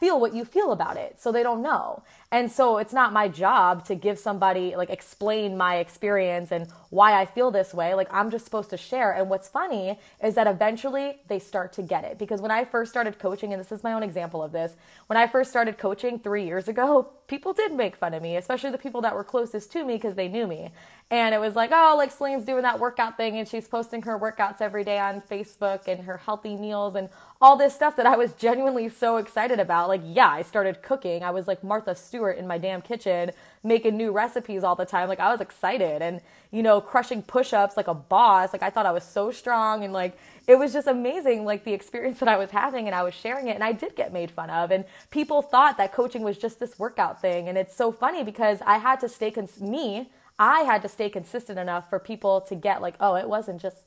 feel 0.03 0.19
what 0.19 0.35
you 0.35 0.43
feel 0.43 0.73
about 0.73 0.97
it. 0.97 1.15
So 1.17 1.31
they 1.31 1.43
don't 1.43 1.61
know. 1.61 2.03
And 2.29 2.51
so 2.51 2.77
it's 2.77 2.91
not 2.91 3.13
my 3.13 3.29
job 3.29 3.85
to 3.85 3.95
give 3.95 4.19
somebody, 4.19 4.75
like, 4.75 4.89
explain 4.89 5.55
my 5.55 5.77
experience 5.77 6.51
and 6.51 6.67
why 6.89 7.13
I 7.21 7.25
feel 7.25 7.51
this 7.51 7.73
way. 7.73 7.93
Like, 7.93 8.09
I'm 8.11 8.29
just 8.29 8.43
supposed 8.43 8.69
to 8.71 8.77
share. 8.77 9.13
And 9.13 9.29
what's 9.29 9.47
funny 9.47 9.97
is 10.21 10.35
that 10.35 10.45
eventually 10.45 11.19
they 11.29 11.39
start 11.39 11.71
to 11.73 11.81
get 11.81 12.03
it. 12.03 12.19
Because 12.19 12.41
when 12.41 12.51
I 12.51 12.65
first 12.65 12.91
started 12.91 13.17
coaching, 13.17 13.53
and 13.53 13.61
this 13.61 13.71
is 13.71 13.81
my 13.81 13.93
own 13.93 14.03
example 14.03 14.43
of 14.43 14.51
this, 14.51 14.73
when 15.07 15.15
I 15.15 15.25
first 15.25 15.49
started 15.49 15.77
coaching 15.77 16.19
three 16.19 16.43
years 16.43 16.67
ago, 16.67 17.09
people 17.27 17.53
did 17.53 17.71
make 17.71 17.95
fun 17.95 18.13
of 18.13 18.21
me, 18.21 18.35
especially 18.35 18.71
the 18.71 18.77
people 18.77 18.99
that 19.01 19.15
were 19.15 19.23
closest 19.23 19.71
to 19.71 19.85
me 19.85 19.93
because 19.93 20.15
they 20.15 20.27
knew 20.27 20.47
me. 20.47 20.71
And 21.09 21.33
it 21.33 21.39
was 21.39 21.55
like, 21.55 21.69
oh, 21.71 21.95
like 21.97 22.11
Celine's 22.11 22.43
doing 22.43 22.63
that 22.63 22.79
workout 22.79 23.17
thing 23.17 23.37
and 23.37 23.47
she's 23.47 23.67
posting 23.67 24.01
her 24.01 24.17
workouts 24.19 24.61
every 24.61 24.83
day 24.83 24.99
on 24.99 25.21
Facebook 25.21 25.87
and 25.87 26.03
her 26.05 26.17
healthy 26.17 26.55
meals 26.55 26.95
and 26.95 27.09
all 27.43 27.57
this 27.57 27.75
stuff 27.75 27.97
that 27.97 28.05
I 28.05 28.15
was 28.15 28.31
genuinely 28.31 28.87
so 28.87 29.17
excited 29.17 29.59
about. 29.59 29.89
Like, 29.89 29.99
yeah, 30.05 30.29
I 30.29 30.43
started 30.43 30.81
cooking. 30.81 31.23
I 31.23 31.31
was 31.31 31.45
like 31.45 31.61
Martha 31.61 31.93
Stewart 31.93 32.37
in 32.37 32.47
my 32.47 32.57
damn 32.57 32.81
kitchen 32.81 33.31
making 33.65 33.97
new 33.97 34.13
recipes 34.13 34.63
all 34.63 34.77
the 34.77 34.85
time. 34.85 35.09
Like, 35.09 35.19
I 35.19 35.29
was 35.29 35.41
excited 35.41 36.01
and, 36.01 36.21
you 36.51 36.63
know, 36.63 36.79
crushing 36.79 37.21
push 37.21 37.51
ups 37.51 37.75
like 37.75 37.89
a 37.89 37.93
boss. 37.93 38.53
Like, 38.53 38.63
I 38.63 38.69
thought 38.69 38.85
I 38.85 38.93
was 38.93 39.03
so 39.03 39.29
strong 39.29 39.83
and 39.83 39.91
like, 39.91 40.17
it 40.47 40.57
was 40.57 40.71
just 40.71 40.87
amazing, 40.87 41.43
like 41.43 41.65
the 41.65 41.73
experience 41.73 42.19
that 42.21 42.29
I 42.29 42.37
was 42.37 42.49
having, 42.51 42.85
and 42.85 42.95
I 42.95 43.03
was 43.03 43.13
sharing 43.13 43.49
it, 43.49 43.55
and 43.55 43.63
I 43.63 43.73
did 43.73 43.97
get 43.97 44.13
made 44.13 44.31
fun 44.31 44.49
of. 44.49 44.71
And 44.71 44.85
people 45.11 45.41
thought 45.41 45.75
that 45.79 45.91
coaching 45.91 46.21
was 46.23 46.37
just 46.37 46.61
this 46.61 46.79
workout 46.79 47.19
thing. 47.19 47.49
And 47.49 47.57
it's 47.57 47.75
so 47.75 47.91
funny 47.91 48.23
because 48.23 48.59
I 48.65 48.77
had 48.77 49.01
to 49.01 49.09
stay, 49.09 49.31
cons- 49.31 49.59
me, 49.59 50.09
I 50.39 50.61
had 50.61 50.81
to 50.83 50.87
stay 50.87 51.09
consistent 51.09 51.59
enough 51.59 51.89
for 51.89 51.99
people 51.99 52.39
to 52.39 52.55
get 52.55 52.81
like, 52.81 52.95
oh, 53.01 53.15
it 53.15 53.27
wasn't 53.27 53.61
just, 53.61 53.79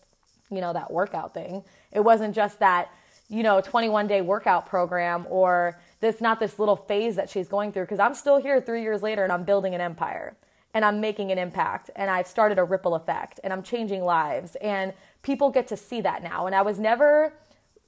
you 0.50 0.60
know, 0.60 0.74
that 0.74 0.92
workout 0.92 1.32
thing. 1.32 1.64
It 1.90 2.00
wasn't 2.00 2.34
just 2.34 2.58
that, 2.58 2.90
you 3.28 3.42
know, 3.42 3.60
21 3.60 4.06
day 4.06 4.20
workout 4.20 4.66
program 4.66 5.26
or 5.28 5.80
this, 6.00 6.20
not 6.20 6.38
this 6.38 6.58
little 6.58 6.76
phase 6.76 7.16
that 7.16 7.28
she's 7.28 7.48
going 7.48 7.72
through. 7.72 7.86
Cause 7.86 7.98
I'm 7.98 8.14
still 8.14 8.38
here 8.38 8.60
three 8.60 8.82
years 8.82 9.02
later 9.02 9.24
and 9.24 9.32
I'm 9.32 9.44
building 9.44 9.74
an 9.74 9.80
empire 9.80 10.36
and 10.74 10.84
I'm 10.84 11.00
making 11.00 11.32
an 11.32 11.38
impact 11.38 11.90
and 11.96 12.10
I've 12.10 12.26
started 12.26 12.58
a 12.58 12.64
ripple 12.64 12.94
effect 12.94 13.40
and 13.42 13.52
I'm 13.52 13.62
changing 13.62 14.04
lives 14.04 14.56
and 14.56 14.92
people 15.22 15.50
get 15.50 15.66
to 15.68 15.76
see 15.76 16.00
that 16.02 16.22
now. 16.22 16.46
And 16.46 16.54
I 16.54 16.62
was 16.62 16.78
never 16.78 17.32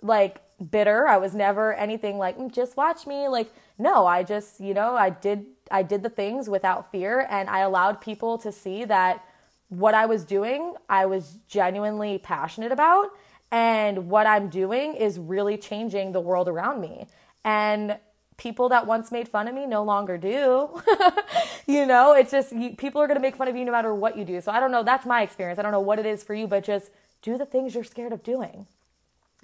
like 0.03 0.41
bitter. 0.71 1.07
I 1.07 1.19
was 1.19 1.35
never 1.35 1.75
anything 1.75 2.19
like, 2.19 2.39
mm, 2.39 2.53
just 2.53 2.77
watch 2.77 3.07
me. 3.07 3.29
Like, 3.29 3.53
no, 3.79 4.07
I 4.07 4.23
just, 4.23 4.61
you 4.61 4.75
know, 4.75 4.97
I 4.97 5.11
did 5.11 5.47
I 5.71 5.83
did 5.83 6.03
the 6.03 6.09
things 6.09 6.49
without 6.49 6.91
fear 6.91 7.27
and 7.29 7.49
I 7.51 7.61
allowed 7.61 8.01
people 8.01 8.39
to 8.39 8.51
see 8.51 8.85
that 8.87 9.23
what 9.69 9.93
I 9.95 10.07
was 10.07 10.25
doing, 10.25 10.75
I 10.89 11.05
was 11.05 11.37
genuinely 11.47 12.19
passionate 12.19 12.73
about 12.73 13.11
and 13.51 14.11
what 14.11 14.27
I'm 14.27 14.49
doing 14.49 14.95
is 14.95 15.19
really 15.19 15.57
changing 15.57 16.13
the 16.13 16.21
world 16.21 16.49
around 16.49 16.81
me. 16.81 17.07
And 17.45 17.99
people 18.37 18.69
that 18.69 18.87
once 18.87 19.11
made 19.11 19.29
fun 19.29 19.49
of 19.49 19.55
me 19.55 19.67
no 19.67 19.83
longer 19.83 20.17
do. 20.17 20.83
you 21.67 21.85
know, 21.87 22.15
it's 22.15 22.31
just 22.31 22.53
you, 22.53 22.77
people 22.77 23.01
are 23.03 23.07
going 23.07 23.17
to 23.17 23.23
make 23.23 23.37
fun 23.37 23.49
of 23.49 23.57
you 23.57 23.65
no 23.65 23.73
matter 23.73 23.93
what 23.95 24.17
you 24.17 24.25
do. 24.25 24.41
So 24.41 24.53
I 24.53 24.61
don't 24.61 24.71
know, 24.71 24.83
that's 24.83 25.05
my 25.05 25.23
experience. 25.23 25.59
I 25.59 25.63
don't 25.63 25.73
know 25.73 25.81
what 25.81 25.99
it 25.99 26.07
is 26.07 26.23
for 26.23 26.35
you, 26.35 26.47
but 26.47 26.65
just 26.65 26.91
do 27.23 27.37
the 27.37 27.47
things 27.47 27.75
you're 27.75 27.85
scared 27.85 28.13
of 28.13 28.23
doing. 28.23 28.67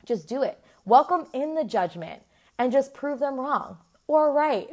Just 0.04 0.28
do 0.28 0.42
it. 0.42 0.58
Welcome 0.84 1.26
in 1.32 1.54
the 1.54 1.64
judgment 1.64 2.22
and 2.58 2.70
just 2.70 2.94
prove 2.94 3.18
them 3.18 3.40
wrong 3.40 3.78
or 4.06 4.32
right. 4.32 4.68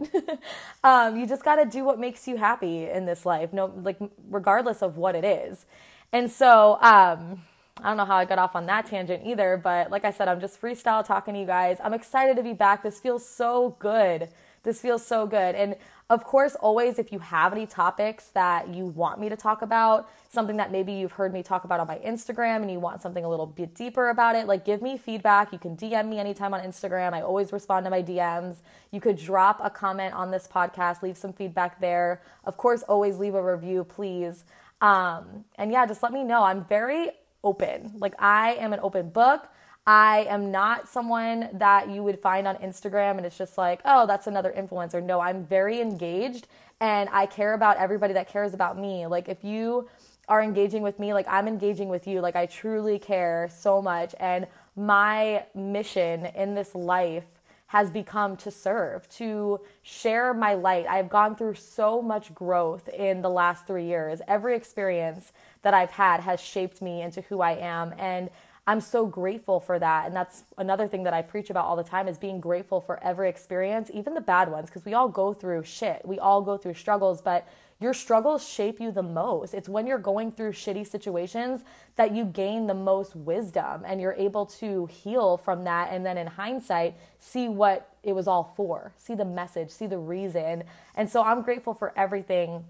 um, 0.84 1.18
you 1.18 1.26
just 1.26 1.44
got 1.44 1.56
to 1.56 1.66
do 1.66 1.84
what 1.84 2.00
makes 2.00 2.28
you 2.28 2.38
happy 2.38 2.86
in 2.86 3.06
this 3.06 3.26
life, 3.26 3.54
no, 3.54 3.74
like 3.82 3.98
regardless 4.30 4.82
of 4.82 4.98
what 4.98 5.16
it 5.16 5.24
is. 5.24 5.66
And 6.12 6.30
so, 6.30 6.78
um, 6.82 7.44
I 7.82 7.88
don't 7.88 7.98
know 7.98 8.06
how 8.06 8.18
I 8.18 8.26
got 8.26 8.38
off 8.38 8.56
on 8.56 8.66
that 8.68 8.86
tangent 8.86 9.24
either, 9.26 9.60
but 9.62 9.90
like 9.90 10.06
I 10.06 10.12
said, 10.12 10.28
I'm 10.28 10.40
just 10.40 10.62
freestyle 10.62 11.06
talking 11.06 11.34
to 11.34 11.40
you 11.40 11.46
guys. 11.46 11.78
I'm 11.84 11.94
excited 11.94 12.36
to 12.38 12.44
be 12.44 12.54
back. 12.54 12.84
This 12.84 13.00
feels 13.00 13.28
so 13.28 13.76
good. 13.80 14.30
This 14.64 14.80
feels 14.80 15.06
so 15.06 15.26
good. 15.26 15.56
And 15.56 15.76
of 16.12 16.24
course, 16.24 16.56
always, 16.56 17.00
if 17.00 17.12
you 17.12 17.20
have 17.20 17.54
any 17.54 17.66
topics 17.66 18.28
that 18.34 18.74
you 18.74 18.86
want 18.86 19.20
me 19.20 19.30
to 19.30 19.36
talk 19.36 19.62
about, 19.62 20.10
something 20.30 20.58
that 20.58 20.72
maybe 20.72 20.92
you've 20.92 21.14
heard 21.14 21.34
me 21.34 21.42
talk 21.42 21.64
about 21.64 21.80
on 21.80 21.88
my 21.88 21.98
Instagram 22.00 22.58
and 22.58 22.70
you 22.70 22.80
want 22.80 23.02
something 23.02 23.26
a 23.26 23.30
little 23.30 23.48
bit 23.48 23.74
deeper 23.74 24.10
about 24.10 24.36
it, 24.36 24.46
like 24.46 24.64
give 24.66 24.82
me 24.82 24.98
feedback. 24.98 25.52
You 25.52 25.58
can 25.58 25.76
DM 25.76 26.10
me 26.10 26.20
anytime 26.20 26.54
on 26.54 26.62
Instagram. 26.62 27.14
I 27.14 27.22
always 27.22 27.52
respond 27.52 27.86
to 27.86 27.90
my 27.90 28.04
DMs. 28.04 28.58
You 28.92 29.02
could 29.02 29.18
drop 29.18 29.60
a 29.64 29.70
comment 29.70 30.14
on 30.14 30.30
this 30.30 30.48
podcast, 30.48 31.02
leave 31.02 31.18
some 31.18 31.34
feedback 31.34 31.80
there. 31.80 32.22
Of 32.44 32.58
course, 32.58 32.84
always 32.84 33.18
leave 33.18 33.34
a 33.34 33.42
review, 33.42 33.86
please. 33.86 34.44
Um, 34.82 35.46
and 35.56 35.72
yeah, 35.72 35.86
just 35.86 36.04
let 36.04 36.12
me 36.12 36.24
know. 36.24 36.44
I'm 36.44 36.66
very 36.66 37.12
open. 37.44 37.94
Like, 37.98 38.14
I 38.20 38.54
am 38.56 38.74
an 38.74 38.80
open 38.82 39.10
book. 39.10 39.48
I 39.86 40.28
am 40.30 40.52
not 40.52 40.88
someone 40.88 41.50
that 41.54 41.90
you 41.90 42.04
would 42.04 42.20
find 42.20 42.48
on 42.48 42.56
Instagram 42.58 43.18
and 43.18 43.26
it's 43.26 43.38
just 43.38 43.58
like, 43.58 43.82
oh, 43.84 44.06
that's 44.06 44.28
another 44.28 44.54
influencer. 44.56 45.02
No, 45.04 45.20
I'm 45.20 45.44
very 45.46 45.82
engaged 45.82 46.48
and 46.80 47.10
I 47.12 47.26
care 47.26 47.54
about 47.54 47.78
everybody 47.78 48.14
that 48.14 48.28
cares 48.28 48.54
about 48.54 48.78
me. 48.78 49.08
Like, 49.08 49.28
if 49.28 49.44
you 49.44 49.90
are 50.28 50.42
engaging 50.42 50.82
with 50.84 51.00
me, 51.00 51.14
like, 51.14 51.28
I'm 51.28 51.48
engaging 51.48 51.90
with 51.90 52.08
you. 52.08 52.22
Like, 52.22 52.36
I 52.36 52.46
truly 52.46 53.00
care 53.00 53.50
so 53.52 53.82
much. 53.82 54.14
And 54.20 54.48
my 54.76 55.46
mission 55.56 56.28
in 56.28 56.56
this 56.56 56.76
life 56.76 57.26
has 57.68 57.90
become 57.90 58.36
to 58.36 58.52
serve, 58.52 59.08
to 59.10 59.62
share 59.82 60.34
my 60.34 60.54
light. 60.54 60.86
I've 60.88 61.10
gone 61.10 61.36
through 61.36 61.54
so 61.56 62.02
much 62.02 62.34
growth 62.36 62.90
in 62.90 63.22
the 63.22 63.30
last 63.30 63.66
three 63.66 63.86
years. 63.86 64.22
Every 64.28 64.56
experience 64.56 65.32
that 65.62 65.74
I've 65.74 65.92
had 65.92 66.22
has 66.22 66.42
shaped 66.42 66.82
me 66.82 67.02
into 67.02 67.22
who 67.22 67.42
I 67.42 67.54
am. 67.54 67.94
And 67.98 68.30
I'm 68.68 68.82
so 68.82 69.06
grateful 69.06 69.60
for 69.60 69.80
that. 69.80 70.06
And 70.06 70.16
that's 70.16 70.44
another 70.58 70.88
thing 70.88 71.04
that 71.04 71.14
I 71.14 71.22
preach 71.22 71.50
about 71.50 71.66
all 71.66 71.76
the 71.76 71.84
time 71.84 72.08
is 72.08 72.18
being 72.18 72.40
grateful 72.40 72.80
for 72.80 73.04
every 73.04 73.28
experience, 73.28 73.90
even 73.94 74.14
the 74.14 74.22
bad 74.22 74.52
ones, 74.52 74.70
because 74.70 74.86
we 74.86 74.94
all 74.94 75.10
go 75.10 75.34
through 75.34 75.64
shit. 75.64 76.02
We 76.06 76.20
all 76.20 76.42
go 76.42 76.58
through 76.58 76.76
struggles, 76.76 77.22
but 77.22 77.48
your 77.80 77.96
struggles 77.96 78.48
shape 78.48 78.80
you 78.80 78.92
the 78.92 79.02
most. 79.02 79.56
It's 79.56 79.68
when 79.68 79.88
you're 79.88 79.98
going 79.98 80.32
through 80.32 80.52
shitty 80.52 80.86
situations 80.86 81.62
that 81.96 82.14
you 82.14 82.26
gain 82.26 82.68
the 82.68 82.76
most 82.76 83.16
wisdom 83.16 83.82
and 83.84 84.00
you're 84.00 84.14
able 84.14 84.46
to 84.46 84.86
heal 84.86 85.38
from 85.38 85.64
that. 85.64 85.90
And 85.92 86.06
then 86.06 86.20
in 86.20 86.28
hindsight, 86.28 86.96
see 87.18 87.50
what 87.50 87.90
it 88.04 88.14
was 88.14 88.28
all 88.28 88.54
for, 88.56 88.94
see 88.98 89.16
the 89.16 89.26
message, 89.26 89.72
see 89.72 89.88
the 89.88 89.98
reason. 89.98 90.64
And 90.96 91.10
so 91.10 91.24
I'm 91.24 91.42
grateful 91.42 91.74
for 91.74 91.92
everything 91.98 92.66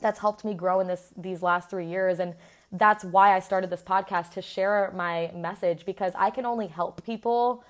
that's 0.00 0.20
helped 0.20 0.44
me 0.44 0.54
grow 0.54 0.80
in 0.80 0.86
this 0.86 1.12
these 1.16 1.42
last 1.42 1.70
three 1.70 1.86
years. 1.86 2.18
And 2.20 2.34
that's 2.72 3.04
why 3.04 3.34
I 3.34 3.40
started 3.40 3.70
this 3.70 3.82
podcast 3.82 4.32
to 4.32 4.42
share 4.42 4.92
my 4.94 5.30
message 5.34 5.84
because 5.84 6.12
I 6.16 6.30
can 6.30 6.44
only 6.44 6.66
help 6.66 7.04
people 7.04 7.64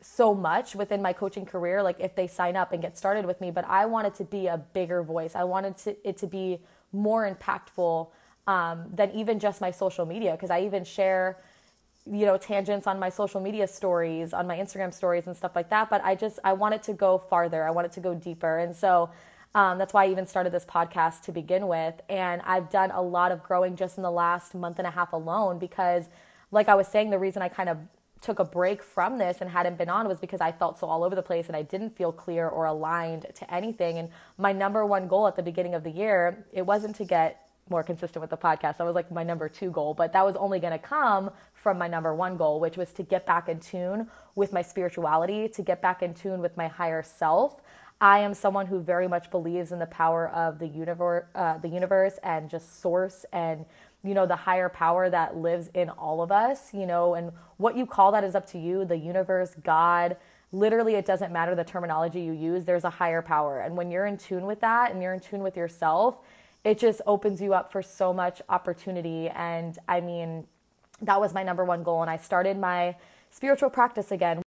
so 0.00 0.34
much 0.34 0.74
within 0.74 1.02
my 1.02 1.12
coaching 1.12 1.44
career 1.44 1.82
like 1.82 1.96
if 1.98 2.14
they 2.14 2.26
sign 2.26 2.56
up 2.56 2.72
and 2.72 2.80
get 2.80 2.96
started 2.96 3.26
with 3.26 3.40
me. 3.40 3.50
But 3.50 3.64
i 3.66 3.86
wanted 3.86 4.14
to 4.16 4.24
be 4.24 4.46
a 4.46 4.56
bigger 4.56 5.02
voice. 5.02 5.34
I 5.34 5.44
wanted 5.44 5.76
to, 5.78 6.08
it 6.08 6.16
to 6.18 6.26
be 6.26 6.60
more 6.92 7.30
impactful 7.30 8.08
um, 8.46 8.86
than 8.92 9.10
even 9.12 9.38
just 9.38 9.60
my 9.60 9.70
social 9.70 10.06
media 10.06 10.32
because 10.32 10.50
i 10.50 10.60
even 10.60 10.82
share 10.82 11.38
you 12.10 12.24
know 12.24 12.38
tangents 12.38 12.86
on 12.86 12.98
my 12.98 13.10
social 13.10 13.40
media 13.40 13.66
stories 13.66 14.32
on 14.32 14.46
my 14.46 14.56
instagram 14.56 14.94
stories 14.94 15.26
and 15.26 15.36
stuff 15.36 15.54
like 15.54 15.68
that. 15.70 15.90
But 15.90 16.02
i 16.04 16.14
just 16.14 16.38
i 16.44 16.52
wanted 16.52 16.82
to 16.84 16.92
go 16.92 17.18
farther. 17.18 17.64
I 17.64 17.70
wanted 17.70 17.92
to 17.92 18.00
go 18.00 18.14
deeper. 18.14 18.58
And 18.58 18.74
so 18.74 19.10
um, 19.54 19.78
that's 19.78 19.94
why 19.94 20.04
I 20.04 20.08
even 20.10 20.26
started 20.26 20.52
this 20.52 20.64
podcast 20.64 21.22
to 21.22 21.32
begin 21.32 21.68
with. 21.68 21.94
And 22.08 22.42
I've 22.44 22.70
done 22.70 22.90
a 22.90 23.02
lot 23.02 23.32
of 23.32 23.42
growing 23.42 23.76
just 23.76 23.96
in 23.96 24.02
the 24.02 24.10
last 24.10 24.54
month 24.54 24.78
and 24.78 24.86
a 24.86 24.90
half 24.90 25.12
alone 25.12 25.58
because, 25.58 26.04
like 26.50 26.68
I 26.68 26.74
was 26.74 26.86
saying, 26.86 27.10
the 27.10 27.18
reason 27.18 27.42
I 27.42 27.48
kind 27.48 27.68
of 27.68 27.78
took 28.20 28.38
a 28.38 28.44
break 28.44 28.82
from 28.82 29.18
this 29.18 29.38
and 29.40 29.50
hadn't 29.50 29.78
been 29.78 29.88
on 29.88 30.08
was 30.08 30.18
because 30.18 30.40
I 30.40 30.52
felt 30.52 30.78
so 30.78 30.86
all 30.86 31.04
over 31.04 31.14
the 31.14 31.22
place 31.22 31.46
and 31.46 31.56
I 31.56 31.62
didn't 31.62 31.96
feel 31.96 32.12
clear 32.12 32.48
or 32.48 32.66
aligned 32.66 33.26
to 33.34 33.54
anything. 33.54 33.98
And 33.98 34.10
my 34.36 34.52
number 34.52 34.84
one 34.84 35.08
goal 35.08 35.26
at 35.28 35.36
the 35.36 35.42
beginning 35.42 35.74
of 35.74 35.84
the 35.84 35.90
year, 35.90 36.46
it 36.52 36.62
wasn't 36.62 36.96
to 36.96 37.04
get 37.04 37.48
more 37.70 37.82
consistent 37.82 38.20
with 38.20 38.30
the 38.30 38.36
podcast. 38.36 38.78
That 38.78 38.86
was 38.86 38.94
like 38.94 39.10
my 39.10 39.22
number 39.22 39.48
two 39.48 39.70
goal, 39.70 39.94
but 39.94 40.12
that 40.12 40.24
was 40.24 40.36
only 40.36 40.58
going 40.58 40.72
to 40.72 40.78
come 40.78 41.30
from 41.52 41.78
my 41.78 41.88
number 41.88 42.14
one 42.14 42.36
goal, 42.36 42.60
which 42.60 42.76
was 42.76 42.92
to 42.94 43.02
get 43.02 43.26
back 43.26 43.48
in 43.48 43.60
tune 43.60 44.08
with 44.34 44.52
my 44.52 44.62
spirituality, 44.62 45.48
to 45.48 45.62
get 45.62 45.82
back 45.82 46.02
in 46.02 46.14
tune 46.14 46.40
with 46.40 46.56
my 46.56 46.68
higher 46.68 47.02
self, 47.02 47.60
I 48.00 48.20
am 48.20 48.32
someone 48.34 48.66
who 48.66 48.80
very 48.80 49.08
much 49.08 49.30
believes 49.30 49.72
in 49.72 49.78
the 49.80 49.86
power 49.86 50.28
of 50.28 50.58
the 50.58 50.68
universe, 50.68 51.24
uh, 51.34 51.58
the 51.58 51.68
universe, 51.68 52.18
and 52.22 52.48
just 52.48 52.80
source 52.80 53.24
and 53.32 53.64
you 54.04 54.14
know 54.14 54.26
the 54.26 54.36
higher 54.36 54.68
power 54.68 55.10
that 55.10 55.36
lives 55.36 55.68
in 55.74 55.90
all 55.90 56.22
of 56.22 56.30
us. 56.30 56.72
You 56.72 56.86
know, 56.86 57.14
and 57.14 57.32
what 57.56 57.76
you 57.76 57.86
call 57.86 58.12
that 58.12 58.22
is 58.22 58.34
up 58.36 58.46
to 58.50 58.58
you. 58.58 58.84
The 58.84 58.96
universe, 58.96 59.56
God, 59.64 60.16
literally, 60.52 60.94
it 60.94 61.06
doesn't 61.06 61.32
matter 61.32 61.56
the 61.56 61.64
terminology 61.64 62.20
you 62.20 62.32
use. 62.32 62.64
There's 62.64 62.84
a 62.84 62.90
higher 62.90 63.22
power, 63.22 63.60
and 63.60 63.76
when 63.76 63.90
you're 63.90 64.06
in 64.06 64.16
tune 64.16 64.46
with 64.46 64.60
that, 64.60 64.92
and 64.92 65.02
you're 65.02 65.14
in 65.14 65.20
tune 65.20 65.42
with 65.42 65.56
yourself, 65.56 66.18
it 66.62 66.78
just 66.78 67.00
opens 67.04 67.40
you 67.40 67.52
up 67.52 67.72
for 67.72 67.82
so 67.82 68.12
much 68.12 68.40
opportunity. 68.48 69.28
And 69.28 69.76
I 69.88 70.00
mean, 70.00 70.46
that 71.02 71.20
was 71.20 71.34
my 71.34 71.42
number 71.42 71.64
one 71.64 71.82
goal, 71.82 72.02
and 72.02 72.10
I 72.10 72.16
started 72.16 72.58
my 72.58 72.94
spiritual 73.30 73.70
practice 73.70 74.12
again 74.12 74.42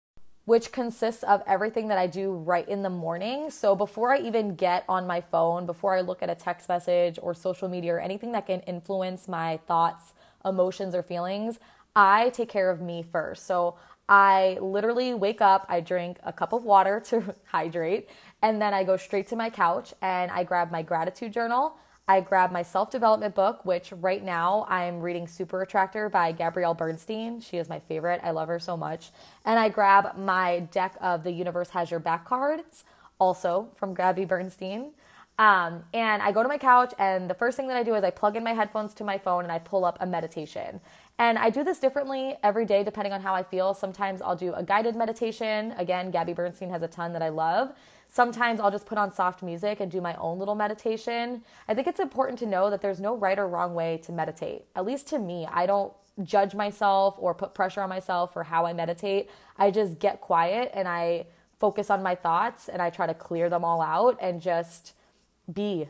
which 0.51 0.73
consists 0.73 1.23
of 1.23 1.45
everything 1.47 1.87
that 1.87 1.97
I 1.97 2.09
do 2.09 2.33
right 2.33 2.69
in 2.69 2.83
the 2.83 2.91
morning. 2.91 3.53
So 3.53 3.77
before 3.77 4.13
I 4.13 4.19
even 4.19 4.57
get 4.57 4.85
on 4.89 5.07
my 5.07 5.21
phone, 5.21 5.65
before 5.65 5.95
I 5.95 6.01
look 6.01 6.25
at 6.25 6.29
a 6.29 6.35
text 6.35 6.69
message 6.69 7.21
or 7.23 7.35
social 7.35 7.69
media 7.69 7.95
or 7.95 8.01
anything 8.01 8.33
that 8.33 8.49
can 8.49 8.59
influence 8.63 9.29
my 9.29 9.61
thoughts, 9.69 10.13
emotions, 10.45 10.93
or 10.93 11.05
feelings, 11.05 11.61
I 11.95 12.31
take 12.31 12.49
care 12.49 12.69
of 12.69 12.81
me 12.81 13.01
first. 13.01 13.47
So 13.47 13.77
I 14.09 14.59
literally 14.61 15.15
wake 15.15 15.41
up, 15.41 15.67
I 15.69 15.79
drink 15.79 16.19
a 16.25 16.33
cup 16.33 16.53
of 16.53 16.65
water 16.65 16.99
to 17.11 17.33
hydrate, 17.45 18.09
and 18.43 18.61
then 18.61 18.75
I 18.75 18.83
go 18.83 18.97
straight 18.97 19.29
to 19.29 19.37
my 19.37 19.51
couch 19.51 19.95
and 20.03 20.33
I 20.33 20.43
grab 20.43 20.73
my 20.73 20.83
gratitude 20.83 21.33
journal. 21.33 21.77
I 22.11 22.21
grab 22.21 22.51
my 22.51 22.65
self 22.65 22.91
development 22.91 23.37
book, 23.37 23.65
which 23.65 23.93
right 23.93 24.25
now 24.25 24.67
I'm 24.69 25.01
reading 25.01 25.29
Super 25.29 25.63
Attractor 25.63 26.09
by 26.09 26.33
Gabrielle 26.33 26.75
Bernstein. 26.75 27.41
She 27.41 27.57
is 27.57 27.69
my 27.69 27.79
favorite. 27.79 28.21
I 28.25 28.33
love 28.33 28.49
her 28.49 28.59
so 28.59 28.77
much. 28.77 29.13
And 29.45 29.61
I 29.61 29.69
grab 29.69 30.19
my 30.19 30.59
deck 30.73 30.97
of 31.01 31.23
The 31.23 31.31
Universe 31.31 31.71
Has 31.71 31.89
Your 31.89 32.01
Back 32.01 32.25
cards, 32.25 32.83
also 33.21 33.69
from 33.77 33.95
Gabby 33.95 34.25
Bernstein. 34.25 34.91
Um, 35.39 35.85
and 35.95 36.21
I 36.21 36.33
go 36.33 36.43
to 36.43 36.49
my 36.49 36.59
couch, 36.59 36.93
and 36.99 37.31
the 37.31 37.35
first 37.35 37.57
thing 37.57 37.69
that 37.69 37.77
I 37.77 37.85
do 37.85 37.95
is 37.95 38.03
I 38.03 38.11
plug 38.11 38.35
in 38.35 38.43
my 38.43 38.55
headphones 38.55 38.93
to 38.95 39.05
my 39.05 39.17
phone 39.17 39.45
and 39.45 39.53
I 39.53 39.61
pull 39.61 39.85
up 39.85 39.97
a 40.01 40.07
meditation. 40.07 40.81
And 41.21 41.39
I 41.39 41.49
do 41.49 41.63
this 41.63 41.79
differently 41.79 42.35
every 42.43 42.67
day 42.67 42.83
depending 42.83 43.13
on 43.13 43.21
how 43.21 43.35
I 43.37 43.45
feel. 43.45 43.73
Sometimes 43.73 44.21
I'll 44.21 44.35
do 44.35 44.53
a 44.55 44.65
guided 44.65 44.97
meditation. 44.97 45.75
Again, 45.79 46.11
Gabby 46.11 46.33
Bernstein 46.33 46.71
has 46.71 46.83
a 46.83 46.89
ton 46.89 47.13
that 47.13 47.23
I 47.23 47.29
love. 47.29 47.73
Sometimes 48.13 48.59
I'll 48.59 48.73
just 48.73 48.87
put 48.87 48.99
on 48.99 49.15
soft 49.15 49.41
music 49.41 49.79
and 49.79 49.89
do 49.89 50.01
my 50.01 50.15
own 50.17 50.41
little 50.41 50.57
meditation. 50.57 51.43
I 51.69 51.75
think 51.75 51.87
it's 51.87 52.01
important 52.01 52.41
to 52.41 52.47
know 52.47 52.69
that 52.69 52.81
there's 52.81 52.99
no 52.99 53.17
right 53.17 53.39
or 53.39 53.47
wrong 53.47 53.73
way 53.73 53.99
to 54.05 54.11
meditate. 54.11 54.65
At 54.75 54.85
least 54.85 55.07
to 55.09 55.19
me, 55.19 55.47
I 55.51 55.65
don't 55.67 55.93
judge 56.25 56.53
myself 56.53 57.15
or 57.19 57.35
put 57.35 57.55
pressure 57.55 57.83
on 57.83 57.89
myself 57.89 58.33
for 58.33 58.43
how 58.43 58.67
I 58.67 58.73
meditate. 58.73 59.31
I 59.57 59.71
just 59.71 60.01
get 60.01 60.21
quiet 60.21 60.73
and 60.75 60.89
I 60.89 61.27
focus 61.61 61.89
on 61.89 62.03
my 62.03 62.17
thoughts 62.17 62.69
and 62.69 62.83
I 62.83 62.91
try 62.91 63.07
to 63.07 63.15
clear 63.15 63.49
them 63.49 63.65
all 63.65 63.81
out 63.81 64.19
and 64.21 64.41
just 64.41 64.95
be 65.53 65.89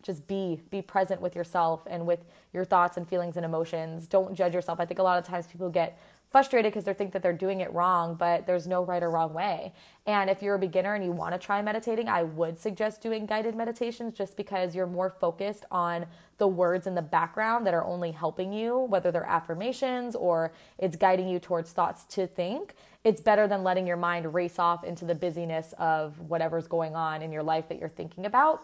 just 0.00 0.26
be 0.28 0.60
be 0.70 0.80
present 0.80 1.20
with 1.20 1.34
yourself 1.34 1.82
and 1.90 2.06
with 2.06 2.20
your 2.52 2.64
thoughts 2.64 2.96
and 2.96 3.08
feelings 3.08 3.36
and 3.36 3.44
emotions 3.44 4.06
don't 4.06 4.34
judge 4.34 4.54
yourself 4.54 4.78
i 4.78 4.84
think 4.84 5.00
a 5.00 5.02
lot 5.02 5.18
of 5.18 5.26
times 5.26 5.48
people 5.48 5.68
get 5.68 5.98
frustrated 6.30 6.70
because 6.70 6.84
they 6.84 6.92
think 6.92 7.12
that 7.12 7.22
they're 7.22 7.32
doing 7.32 7.60
it 7.60 7.72
wrong, 7.72 8.14
but 8.14 8.46
there's 8.46 8.66
no 8.66 8.84
right 8.84 9.02
or 9.02 9.10
wrong 9.10 9.32
way. 9.32 9.72
And 10.06 10.28
if 10.28 10.42
you're 10.42 10.56
a 10.56 10.58
beginner 10.58 10.94
and 10.94 11.04
you 11.04 11.10
want 11.10 11.32
to 11.32 11.38
try 11.38 11.62
meditating, 11.62 12.08
I 12.08 12.22
would 12.22 12.58
suggest 12.58 13.00
doing 13.00 13.24
guided 13.24 13.54
meditations 13.54 14.14
just 14.14 14.36
because 14.36 14.74
you're 14.74 14.86
more 14.86 15.10
focused 15.20 15.64
on 15.70 16.06
the 16.36 16.46
words 16.46 16.86
in 16.86 16.94
the 16.94 17.02
background 17.02 17.66
that 17.66 17.74
are 17.74 17.84
only 17.84 18.12
helping 18.12 18.52
you, 18.52 18.78
whether 18.78 19.10
they're 19.10 19.24
affirmations 19.24 20.14
or 20.14 20.52
it's 20.78 20.96
guiding 20.96 21.28
you 21.28 21.38
towards 21.38 21.72
thoughts 21.72 22.04
to 22.04 22.26
think. 22.26 22.74
It's 23.04 23.20
better 23.20 23.48
than 23.48 23.62
letting 23.62 23.86
your 23.86 23.96
mind 23.96 24.32
race 24.34 24.58
off 24.58 24.84
into 24.84 25.04
the 25.04 25.14
busyness 25.14 25.72
of 25.78 26.18
whatever's 26.20 26.66
going 26.66 26.94
on 26.94 27.22
in 27.22 27.32
your 27.32 27.42
life 27.42 27.68
that 27.68 27.78
you're 27.78 27.88
thinking 27.88 28.26
about. 28.26 28.62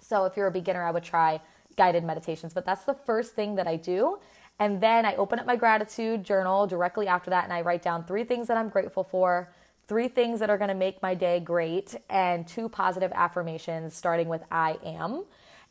So 0.00 0.24
if 0.24 0.36
you're 0.36 0.46
a 0.46 0.52
beginner, 0.52 0.82
I 0.82 0.90
would 0.90 1.04
try 1.04 1.40
guided 1.76 2.04
meditations, 2.04 2.54
but 2.54 2.64
that's 2.64 2.84
the 2.84 2.94
first 2.94 3.34
thing 3.34 3.56
that 3.56 3.66
I 3.66 3.76
do. 3.76 4.18
And 4.58 4.80
then 4.80 5.04
I 5.04 5.16
open 5.16 5.38
up 5.38 5.46
my 5.46 5.56
gratitude 5.56 6.24
journal 6.24 6.66
directly 6.66 7.08
after 7.08 7.30
that 7.30 7.44
and 7.44 7.52
I 7.52 7.62
write 7.62 7.82
down 7.82 8.04
three 8.04 8.24
things 8.24 8.46
that 8.48 8.56
I'm 8.56 8.68
grateful 8.68 9.04
for, 9.04 9.52
three 9.88 10.08
things 10.08 10.40
that 10.40 10.48
are 10.48 10.58
going 10.58 10.68
to 10.68 10.74
make 10.74 11.02
my 11.02 11.14
day 11.14 11.40
great, 11.40 11.94
and 12.08 12.46
two 12.46 12.68
positive 12.68 13.12
affirmations 13.14 13.94
starting 13.94 14.28
with 14.28 14.42
I 14.50 14.78
am. 14.84 15.24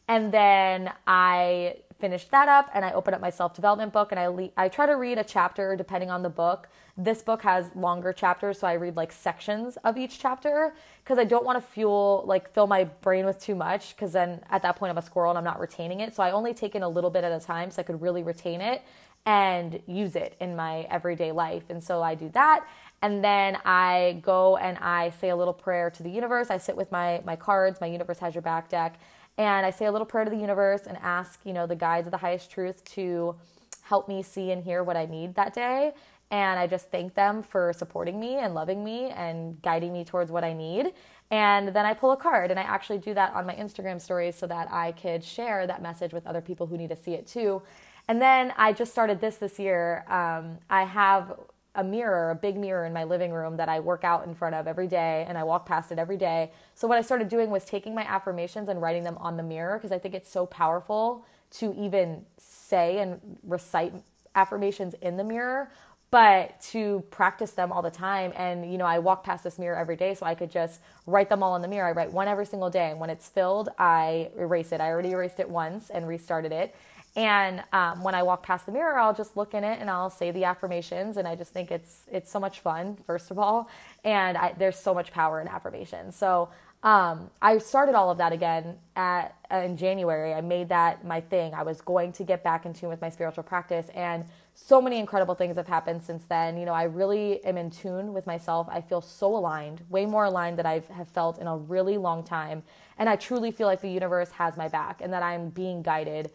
And 0.07 0.31
then 0.31 0.91
I 1.07 1.77
finish 2.03 2.25
that 2.25 2.49
up 2.49 2.69
and 2.73 2.83
I 2.83 2.91
open 2.91 3.13
up 3.13 3.21
my 3.21 3.29
self 3.29 3.53
development 3.53 3.93
book 3.93 4.11
and 4.11 4.19
I 4.19 4.27
le- 4.27 4.49
I 4.57 4.67
try 4.67 4.85
to 4.85 4.97
read 4.97 5.17
a 5.17 5.23
chapter 5.23 5.73
depending 5.77 6.11
on 6.11 6.21
the 6.21 6.29
book. 6.29 6.67
This 6.97 7.21
book 7.21 7.43
has 7.43 7.73
longer 7.75 8.11
chapters, 8.11 8.59
so 8.59 8.67
I 8.67 8.73
read 8.73 8.97
like 8.97 9.13
sections 9.13 9.77
of 9.85 9.97
each 9.97 10.19
chapter 10.19 10.75
because 11.01 11.17
I 11.17 11.23
don't 11.23 11.45
want 11.45 11.63
to 11.63 11.65
fuel 11.65 12.25
like 12.27 12.53
fill 12.53 12.67
my 12.67 12.83
brain 13.05 13.25
with 13.25 13.39
too 13.39 13.55
much 13.55 13.95
because 13.95 14.11
then 14.11 14.41
at 14.49 14.63
that 14.63 14.75
point 14.75 14.89
I'm 14.89 14.97
a 14.97 15.01
squirrel 15.01 15.31
and 15.31 15.37
I'm 15.37 15.45
not 15.45 15.61
retaining 15.61 16.01
it. 16.01 16.13
So 16.13 16.21
I 16.23 16.31
only 16.31 16.53
take 16.53 16.75
in 16.75 16.83
a 16.83 16.89
little 16.89 17.09
bit 17.09 17.23
at 17.23 17.31
a 17.31 17.39
time 17.39 17.71
so 17.71 17.81
I 17.81 17.83
could 17.83 18.01
really 18.01 18.21
retain 18.21 18.59
it 18.59 18.81
and 19.25 19.81
use 19.87 20.17
it 20.17 20.35
in 20.41 20.57
my 20.57 20.81
everyday 20.89 21.31
life. 21.31 21.69
And 21.69 21.81
so 21.81 22.03
I 22.03 22.15
do 22.15 22.27
that. 22.33 22.67
And 23.01 23.23
then 23.23 23.57
I 23.63 24.19
go 24.21 24.57
and 24.57 24.77
I 24.79 25.11
say 25.21 25.29
a 25.29 25.37
little 25.37 25.53
prayer 25.53 25.89
to 25.91 26.03
the 26.03 26.09
universe. 26.09 26.49
I 26.49 26.57
sit 26.57 26.75
with 26.75 26.91
my 26.91 27.21
my 27.25 27.37
cards, 27.37 27.79
my 27.79 27.87
universe 27.87 28.19
has 28.19 28.35
your 28.35 28.41
back 28.41 28.67
deck 28.67 28.99
and 29.37 29.65
I 29.65 29.71
say 29.71 29.85
a 29.85 29.91
little 29.91 30.05
prayer 30.05 30.25
to 30.25 30.29
the 30.29 30.37
universe 30.37 30.81
and 30.87 30.97
ask, 31.01 31.39
you 31.43 31.53
know, 31.53 31.65
the 31.65 31.75
guides 31.75 32.07
of 32.07 32.11
the 32.11 32.17
highest 32.17 32.51
truth 32.51 32.83
to 32.95 33.35
help 33.81 34.07
me 34.07 34.23
see 34.23 34.51
and 34.51 34.63
hear 34.63 34.83
what 34.83 34.95
I 34.95 35.05
need 35.05 35.35
that 35.35 35.53
day. 35.53 35.93
And 36.31 36.59
I 36.59 36.67
just 36.67 36.89
thank 36.89 37.13
them 37.13 37.43
for 37.43 37.73
supporting 37.73 38.19
me 38.19 38.35
and 38.35 38.55
loving 38.55 38.83
me 38.83 39.09
and 39.09 39.61
guiding 39.61 39.93
me 39.93 40.03
towards 40.03 40.31
what 40.31 40.43
I 40.43 40.53
need. 40.53 40.93
And 41.29 41.69
then 41.69 41.85
I 41.85 41.93
pull 41.93 42.11
a 42.11 42.17
card 42.17 42.51
and 42.51 42.59
I 42.59 42.63
actually 42.63 42.99
do 42.99 43.13
that 43.13 43.33
on 43.33 43.45
my 43.45 43.55
Instagram 43.55 43.99
stories 44.01 44.35
so 44.35 44.47
that 44.47 44.71
I 44.71 44.93
could 44.93 45.23
share 45.23 45.67
that 45.67 45.81
message 45.81 46.13
with 46.13 46.25
other 46.25 46.41
people 46.41 46.65
who 46.67 46.77
need 46.77 46.89
to 46.89 46.95
see 46.95 47.13
it 47.13 47.27
too. 47.27 47.61
And 48.07 48.21
then 48.21 48.53
I 48.57 48.73
just 48.73 48.91
started 48.91 49.21
this 49.21 49.37
this 49.37 49.59
year. 49.59 50.05
Um, 50.09 50.57
I 50.69 50.83
have 50.83 51.39
a 51.75 51.83
mirror, 51.83 52.29
a 52.29 52.35
big 52.35 52.55
mirror 52.55 52.85
in 52.85 52.93
my 52.93 53.03
living 53.03 53.31
room 53.31 53.57
that 53.57 53.67
I 53.67 53.79
work 53.79 54.03
out 54.03 54.27
in 54.27 54.35
front 54.35 54.55
of 54.55 54.67
every 54.67 54.87
day 54.87 55.25
and 55.27 55.37
I 55.37 55.43
walk 55.43 55.65
past 55.65 55.91
it 55.91 55.97
every 55.97 56.17
day. 56.17 56.51
So 56.75 56.87
what 56.87 56.97
I 56.97 57.01
started 57.01 57.29
doing 57.29 57.49
was 57.49 57.65
taking 57.65 57.95
my 57.95 58.03
affirmations 58.03 58.69
and 58.69 58.81
writing 58.81 59.03
them 59.03 59.17
on 59.17 59.37
the 59.37 59.43
mirror 59.43 59.77
because 59.77 59.91
I 59.91 59.97
think 59.97 60.13
it's 60.13 60.29
so 60.29 60.45
powerful 60.45 61.25
to 61.59 61.73
even 61.75 62.25
say 62.37 62.99
and 62.99 63.19
recite 63.43 63.93
affirmations 64.35 64.95
in 65.01 65.17
the 65.17 65.23
mirror, 65.23 65.71
but 66.11 66.59
to 66.61 67.03
practice 67.09 67.51
them 67.51 67.71
all 67.71 67.81
the 67.81 67.91
time. 67.91 68.33
And, 68.35 68.71
you 68.71 68.77
know, 68.77 68.85
I 68.85 68.99
walk 68.99 69.23
past 69.23 69.43
this 69.43 69.57
mirror 69.57 69.75
every 69.75 69.95
day 69.95 70.13
so 70.13 70.25
I 70.27 70.35
could 70.35 70.51
just 70.51 70.79
write 71.07 71.29
them 71.29 71.41
all 71.41 71.55
in 71.55 71.63
the 71.63 71.67
mirror. 71.67 71.87
I 71.87 71.91
write 71.91 72.11
one 72.11 72.27
every 72.27 72.45
single 72.45 72.69
day. 72.69 72.91
And 72.91 72.99
when 72.99 73.09
it's 73.09 73.27
filled, 73.27 73.69
I 73.79 74.29
erase 74.37 74.71
it. 74.71 74.79
I 74.79 74.89
already 74.89 75.11
erased 75.11 75.39
it 75.39 75.49
once 75.49 75.89
and 75.89 76.07
restarted 76.07 76.51
it. 76.51 76.75
And 77.15 77.63
um, 77.71 78.01
when 78.01 78.15
I 78.15 78.23
walk 78.23 78.41
past 78.41 78.65
the 78.65 78.71
mirror, 78.71 78.97
I'll 78.97 79.13
just 79.13 79.37
look 79.37 79.53
in 79.53 79.63
it 79.63 79.79
and 79.79 79.89
I'll 79.89 80.09
say 80.09 80.31
the 80.31 80.45
affirmations. 80.45 81.17
And 81.17 81.27
I 81.27 81.35
just 81.35 81.53
think 81.53 81.69
it's 81.71 82.03
it's 82.11 82.31
so 82.31 82.39
much 82.39 82.59
fun, 82.61 82.97
first 83.05 83.29
of 83.29 83.37
all, 83.37 83.69
and 84.03 84.37
I, 84.37 84.53
there's 84.57 84.77
so 84.77 84.93
much 84.93 85.11
power 85.11 85.39
in 85.39 85.47
affirmations. 85.47 86.15
So 86.15 86.49
um, 86.81 87.29
I 87.41 87.59
started 87.59 87.95
all 87.95 88.09
of 88.09 88.17
that 88.17 88.33
again 88.33 88.75
at 88.95 89.35
uh, 89.51 89.57
in 89.57 89.77
January. 89.77 90.33
I 90.33 90.41
made 90.41 90.69
that 90.69 91.05
my 91.05 91.21
thing. 91.21 91.53
I 91.53 91.63
was 91.63 91.81
going 91.81 92.11
to 92.13 92.23
get 92.23 92.43
back 92.43 92.65
in 92.65 92.73
tune 92.73 92.89
with 92.89 92.99
my 92.99 93.09
spiritual 93.09 93.43
practice, 93.43 93.87
and 93.93 94.25
so 94.55 94.81
many 94.81 94.97
incredible 94.97 95.35
things 95.35 95.55
have 95.55 95.67
happened 95.67 96.03
since 96.03 96.25
then. 96.25 96.57
You 96.57 96.65
know, 96.65 96.73
I 96.73 96.83
really 96.83 97.43
am 97.45 97.57
in 97.57 97.69
tune 97.69 98.11
with 98.11 98.25
myself. 98.25 98.67
I 98.69 98.81
feel 98.81 99.01
so 99.01 99.35
aligned, 99.35 99.81
way 99.89 100.05
more 100.05 100.25
aligned 100.25 100.57
than 100.57 100.65
I 100.65 100.81
have 100.91 101.07
felt 101.07 101.39
in 101.39 101.45
a 101.47 101.55
really 101.55 101.97
long 101.97 102.23
time, 102.23 102.63
and 102.97 103.07
I 103.07 103.15
truly 103.15 103.51
feel 103.51 103.67
like 103.67 103.81
the 103.81 103.89
universe 103.89 104.31
has 104.31 104.57
my 104.57 104.67
back 104.67 104.99
and 104.99 105.13
that 105.13 105.23
I'm 105.23 105.49
being 105.49 105.83
guided 105.83 106.31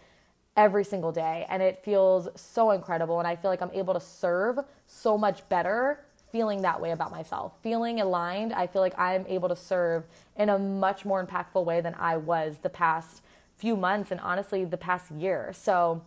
every 0.58 0.84
single 0.84 1.12
day 1.12 1.46
and 1.48 1.62
it 1.62 1.84
feels 1.84 2.28
so 2.34 2.72
incredible 2.72 3.20
and 3.20 3.28
I 3.28 3.36
feel 3.36 3.48
like 3.48 3.62
I'm 3.62 3.70
able 3.72 3.94
to 3.94 4.00
serve 4.00 4.58
so 4.88 5.16
much 5.16 5.48
better 5.48 6.00
feeling 6.32 6.62
that 6.62 6.80
way 6.80 6.90
about 6.90 7.12
myself. 7.12 7.52
Feeling 7.62 8.00
aligned, 8.00 8.52
I 8.52 8.66
feel 8.66 8.82
like 8.82 8.98
I'm 8.98 9.24
able 9.28 9.48
to 9.48 9.54
serve 9.56 10.02
in 10.36 10.48
a 10.48 10.58
much 10.58 11.04
more 11.04 11.24
impactful 11.24 11.64
way 11.64 11.80
than 11.80 11.94
I 11.96 12.16
was 12.16 12.56
the 12.60 12.68
past 12.68 13.22
few 13.56 13.76
months 13.76 14.10
and 14.10 14.20
honestly 14.20 14.64
the 14.64 14.76
past 14.76 15.12
year. 15.12 15.52
So 15.54 16.02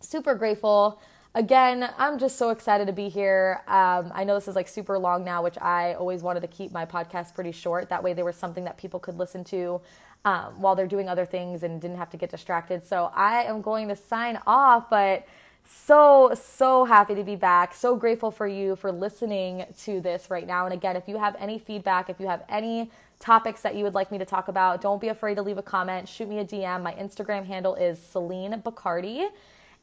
super 0.00 0.34
grateful. 0.34 1.00
Again, 1.34 1.88
I'm 1.96 2.18
just 2.18 2.36
so 2.36 2.50
excited 2.50 2.86
to 2.88 2.92
be 2.92 3.08
here. 3.08 3.62
Um, 3.66 4.12
I 4.14 4.24
know 4.24 4.34
this 4.34 4.46
is 4.46 4.56
like 4.56 4.68
super 4.68 4.98
long 4.98 5.24
now, 5.24 5.42
which 5.42 5.58
I 5.58 5.94
always 5.94 6.22
wanted 6.22 6.40
to 6.40 6.48
keep 6.48 6.70
my 6.70 6.84
podcast 6.84 7.34
pretty 7.34 7.52
short. 7.52 7.88
That 7.88 8.02
way, 8.02 8.12
there 8.12 8.24
was 8.26 8.36
something 8.36 8.64
that 8.64 8.76
people 8.76 9.00
could 9.00 9.16
listen 9.16 9.42
to 9.44 9.80
um, 10.26 10.60
while 10.60 10.74
they're 10.74 10.88
doing 10.88 11.08
other 11.08 11.24
things 11.24 11.62
and 11.62 11.80
didn't 11.80 11.98
have 11.98 12.10
to 12.10 12.16
get 12.16 12.30
distracted. 12.30 12.84
So 12.84 13.12
I 13.14 13.44
am 13.44 13.62
going 13.62 13.86
to 13.88 13.96
sign 13.96 14.40
off, 14.44 14.90
but 14.90 15.24
so, 15.64 16.32
so 16.34 16.84
happy 16.84 17.14
to 17.14 17.22
be 17.22 17.36
back. 17.36 17.72
So 17.72 17.94
grateful 17.94 18.32
for 18.32 18.48
you 18.48 18.74
for 18.74 18.90
listening 18.90 19.64
to 19.84 20.00
this 20.00 20.28
right 20.28 20.44
now. 20.44 20.64
And 20.64 20.74
again, 20.74 20.96
if 20.96 21.06
you 21.06 21.16
have 21.16 21.36
any 21.38 21.60
feedback, 21.60 22.10
if 22.10 22.18
you 22.18 22.26
have 22.26 22.42
any 22.48 22.90
topics 23.20 23.62
that 23.62 23.76
you 23.76 23.84
would 23.84 23.94
like 23.94 24.10
me 24.10 24.18
to 24.18 24.24
talk 24.24 24.48
about, 24.48 24.80
don't 24.80 25.00
be 25.00 25.08
afraid 25.08 25.36
to 25.36 25.42
leave 25.42 25.58
a 25.58 25.62
comment. 25.62 26.08
Shoot 26.08 26.28
me 26.28 26.40
a 26.40 26.44
DM. 26.44 26.82
My 26.82 26.92
Instagram 26.94 27.46
handle 27.46 27.76
is 27.76 28.00
Celine 28.00 28.60
Bacardi. 28.62 29.28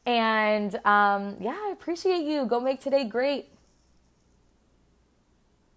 And 0.04 0.74
um, 0.84 1.36
yeah, 1.40 1.56
I 1.56 1.70
appreciate 1.72 2.24
you. 2.24 2.44
Go 2.44 2.60
make 2.60 2.80
today 2.80 3.04
great. 3.04 3.48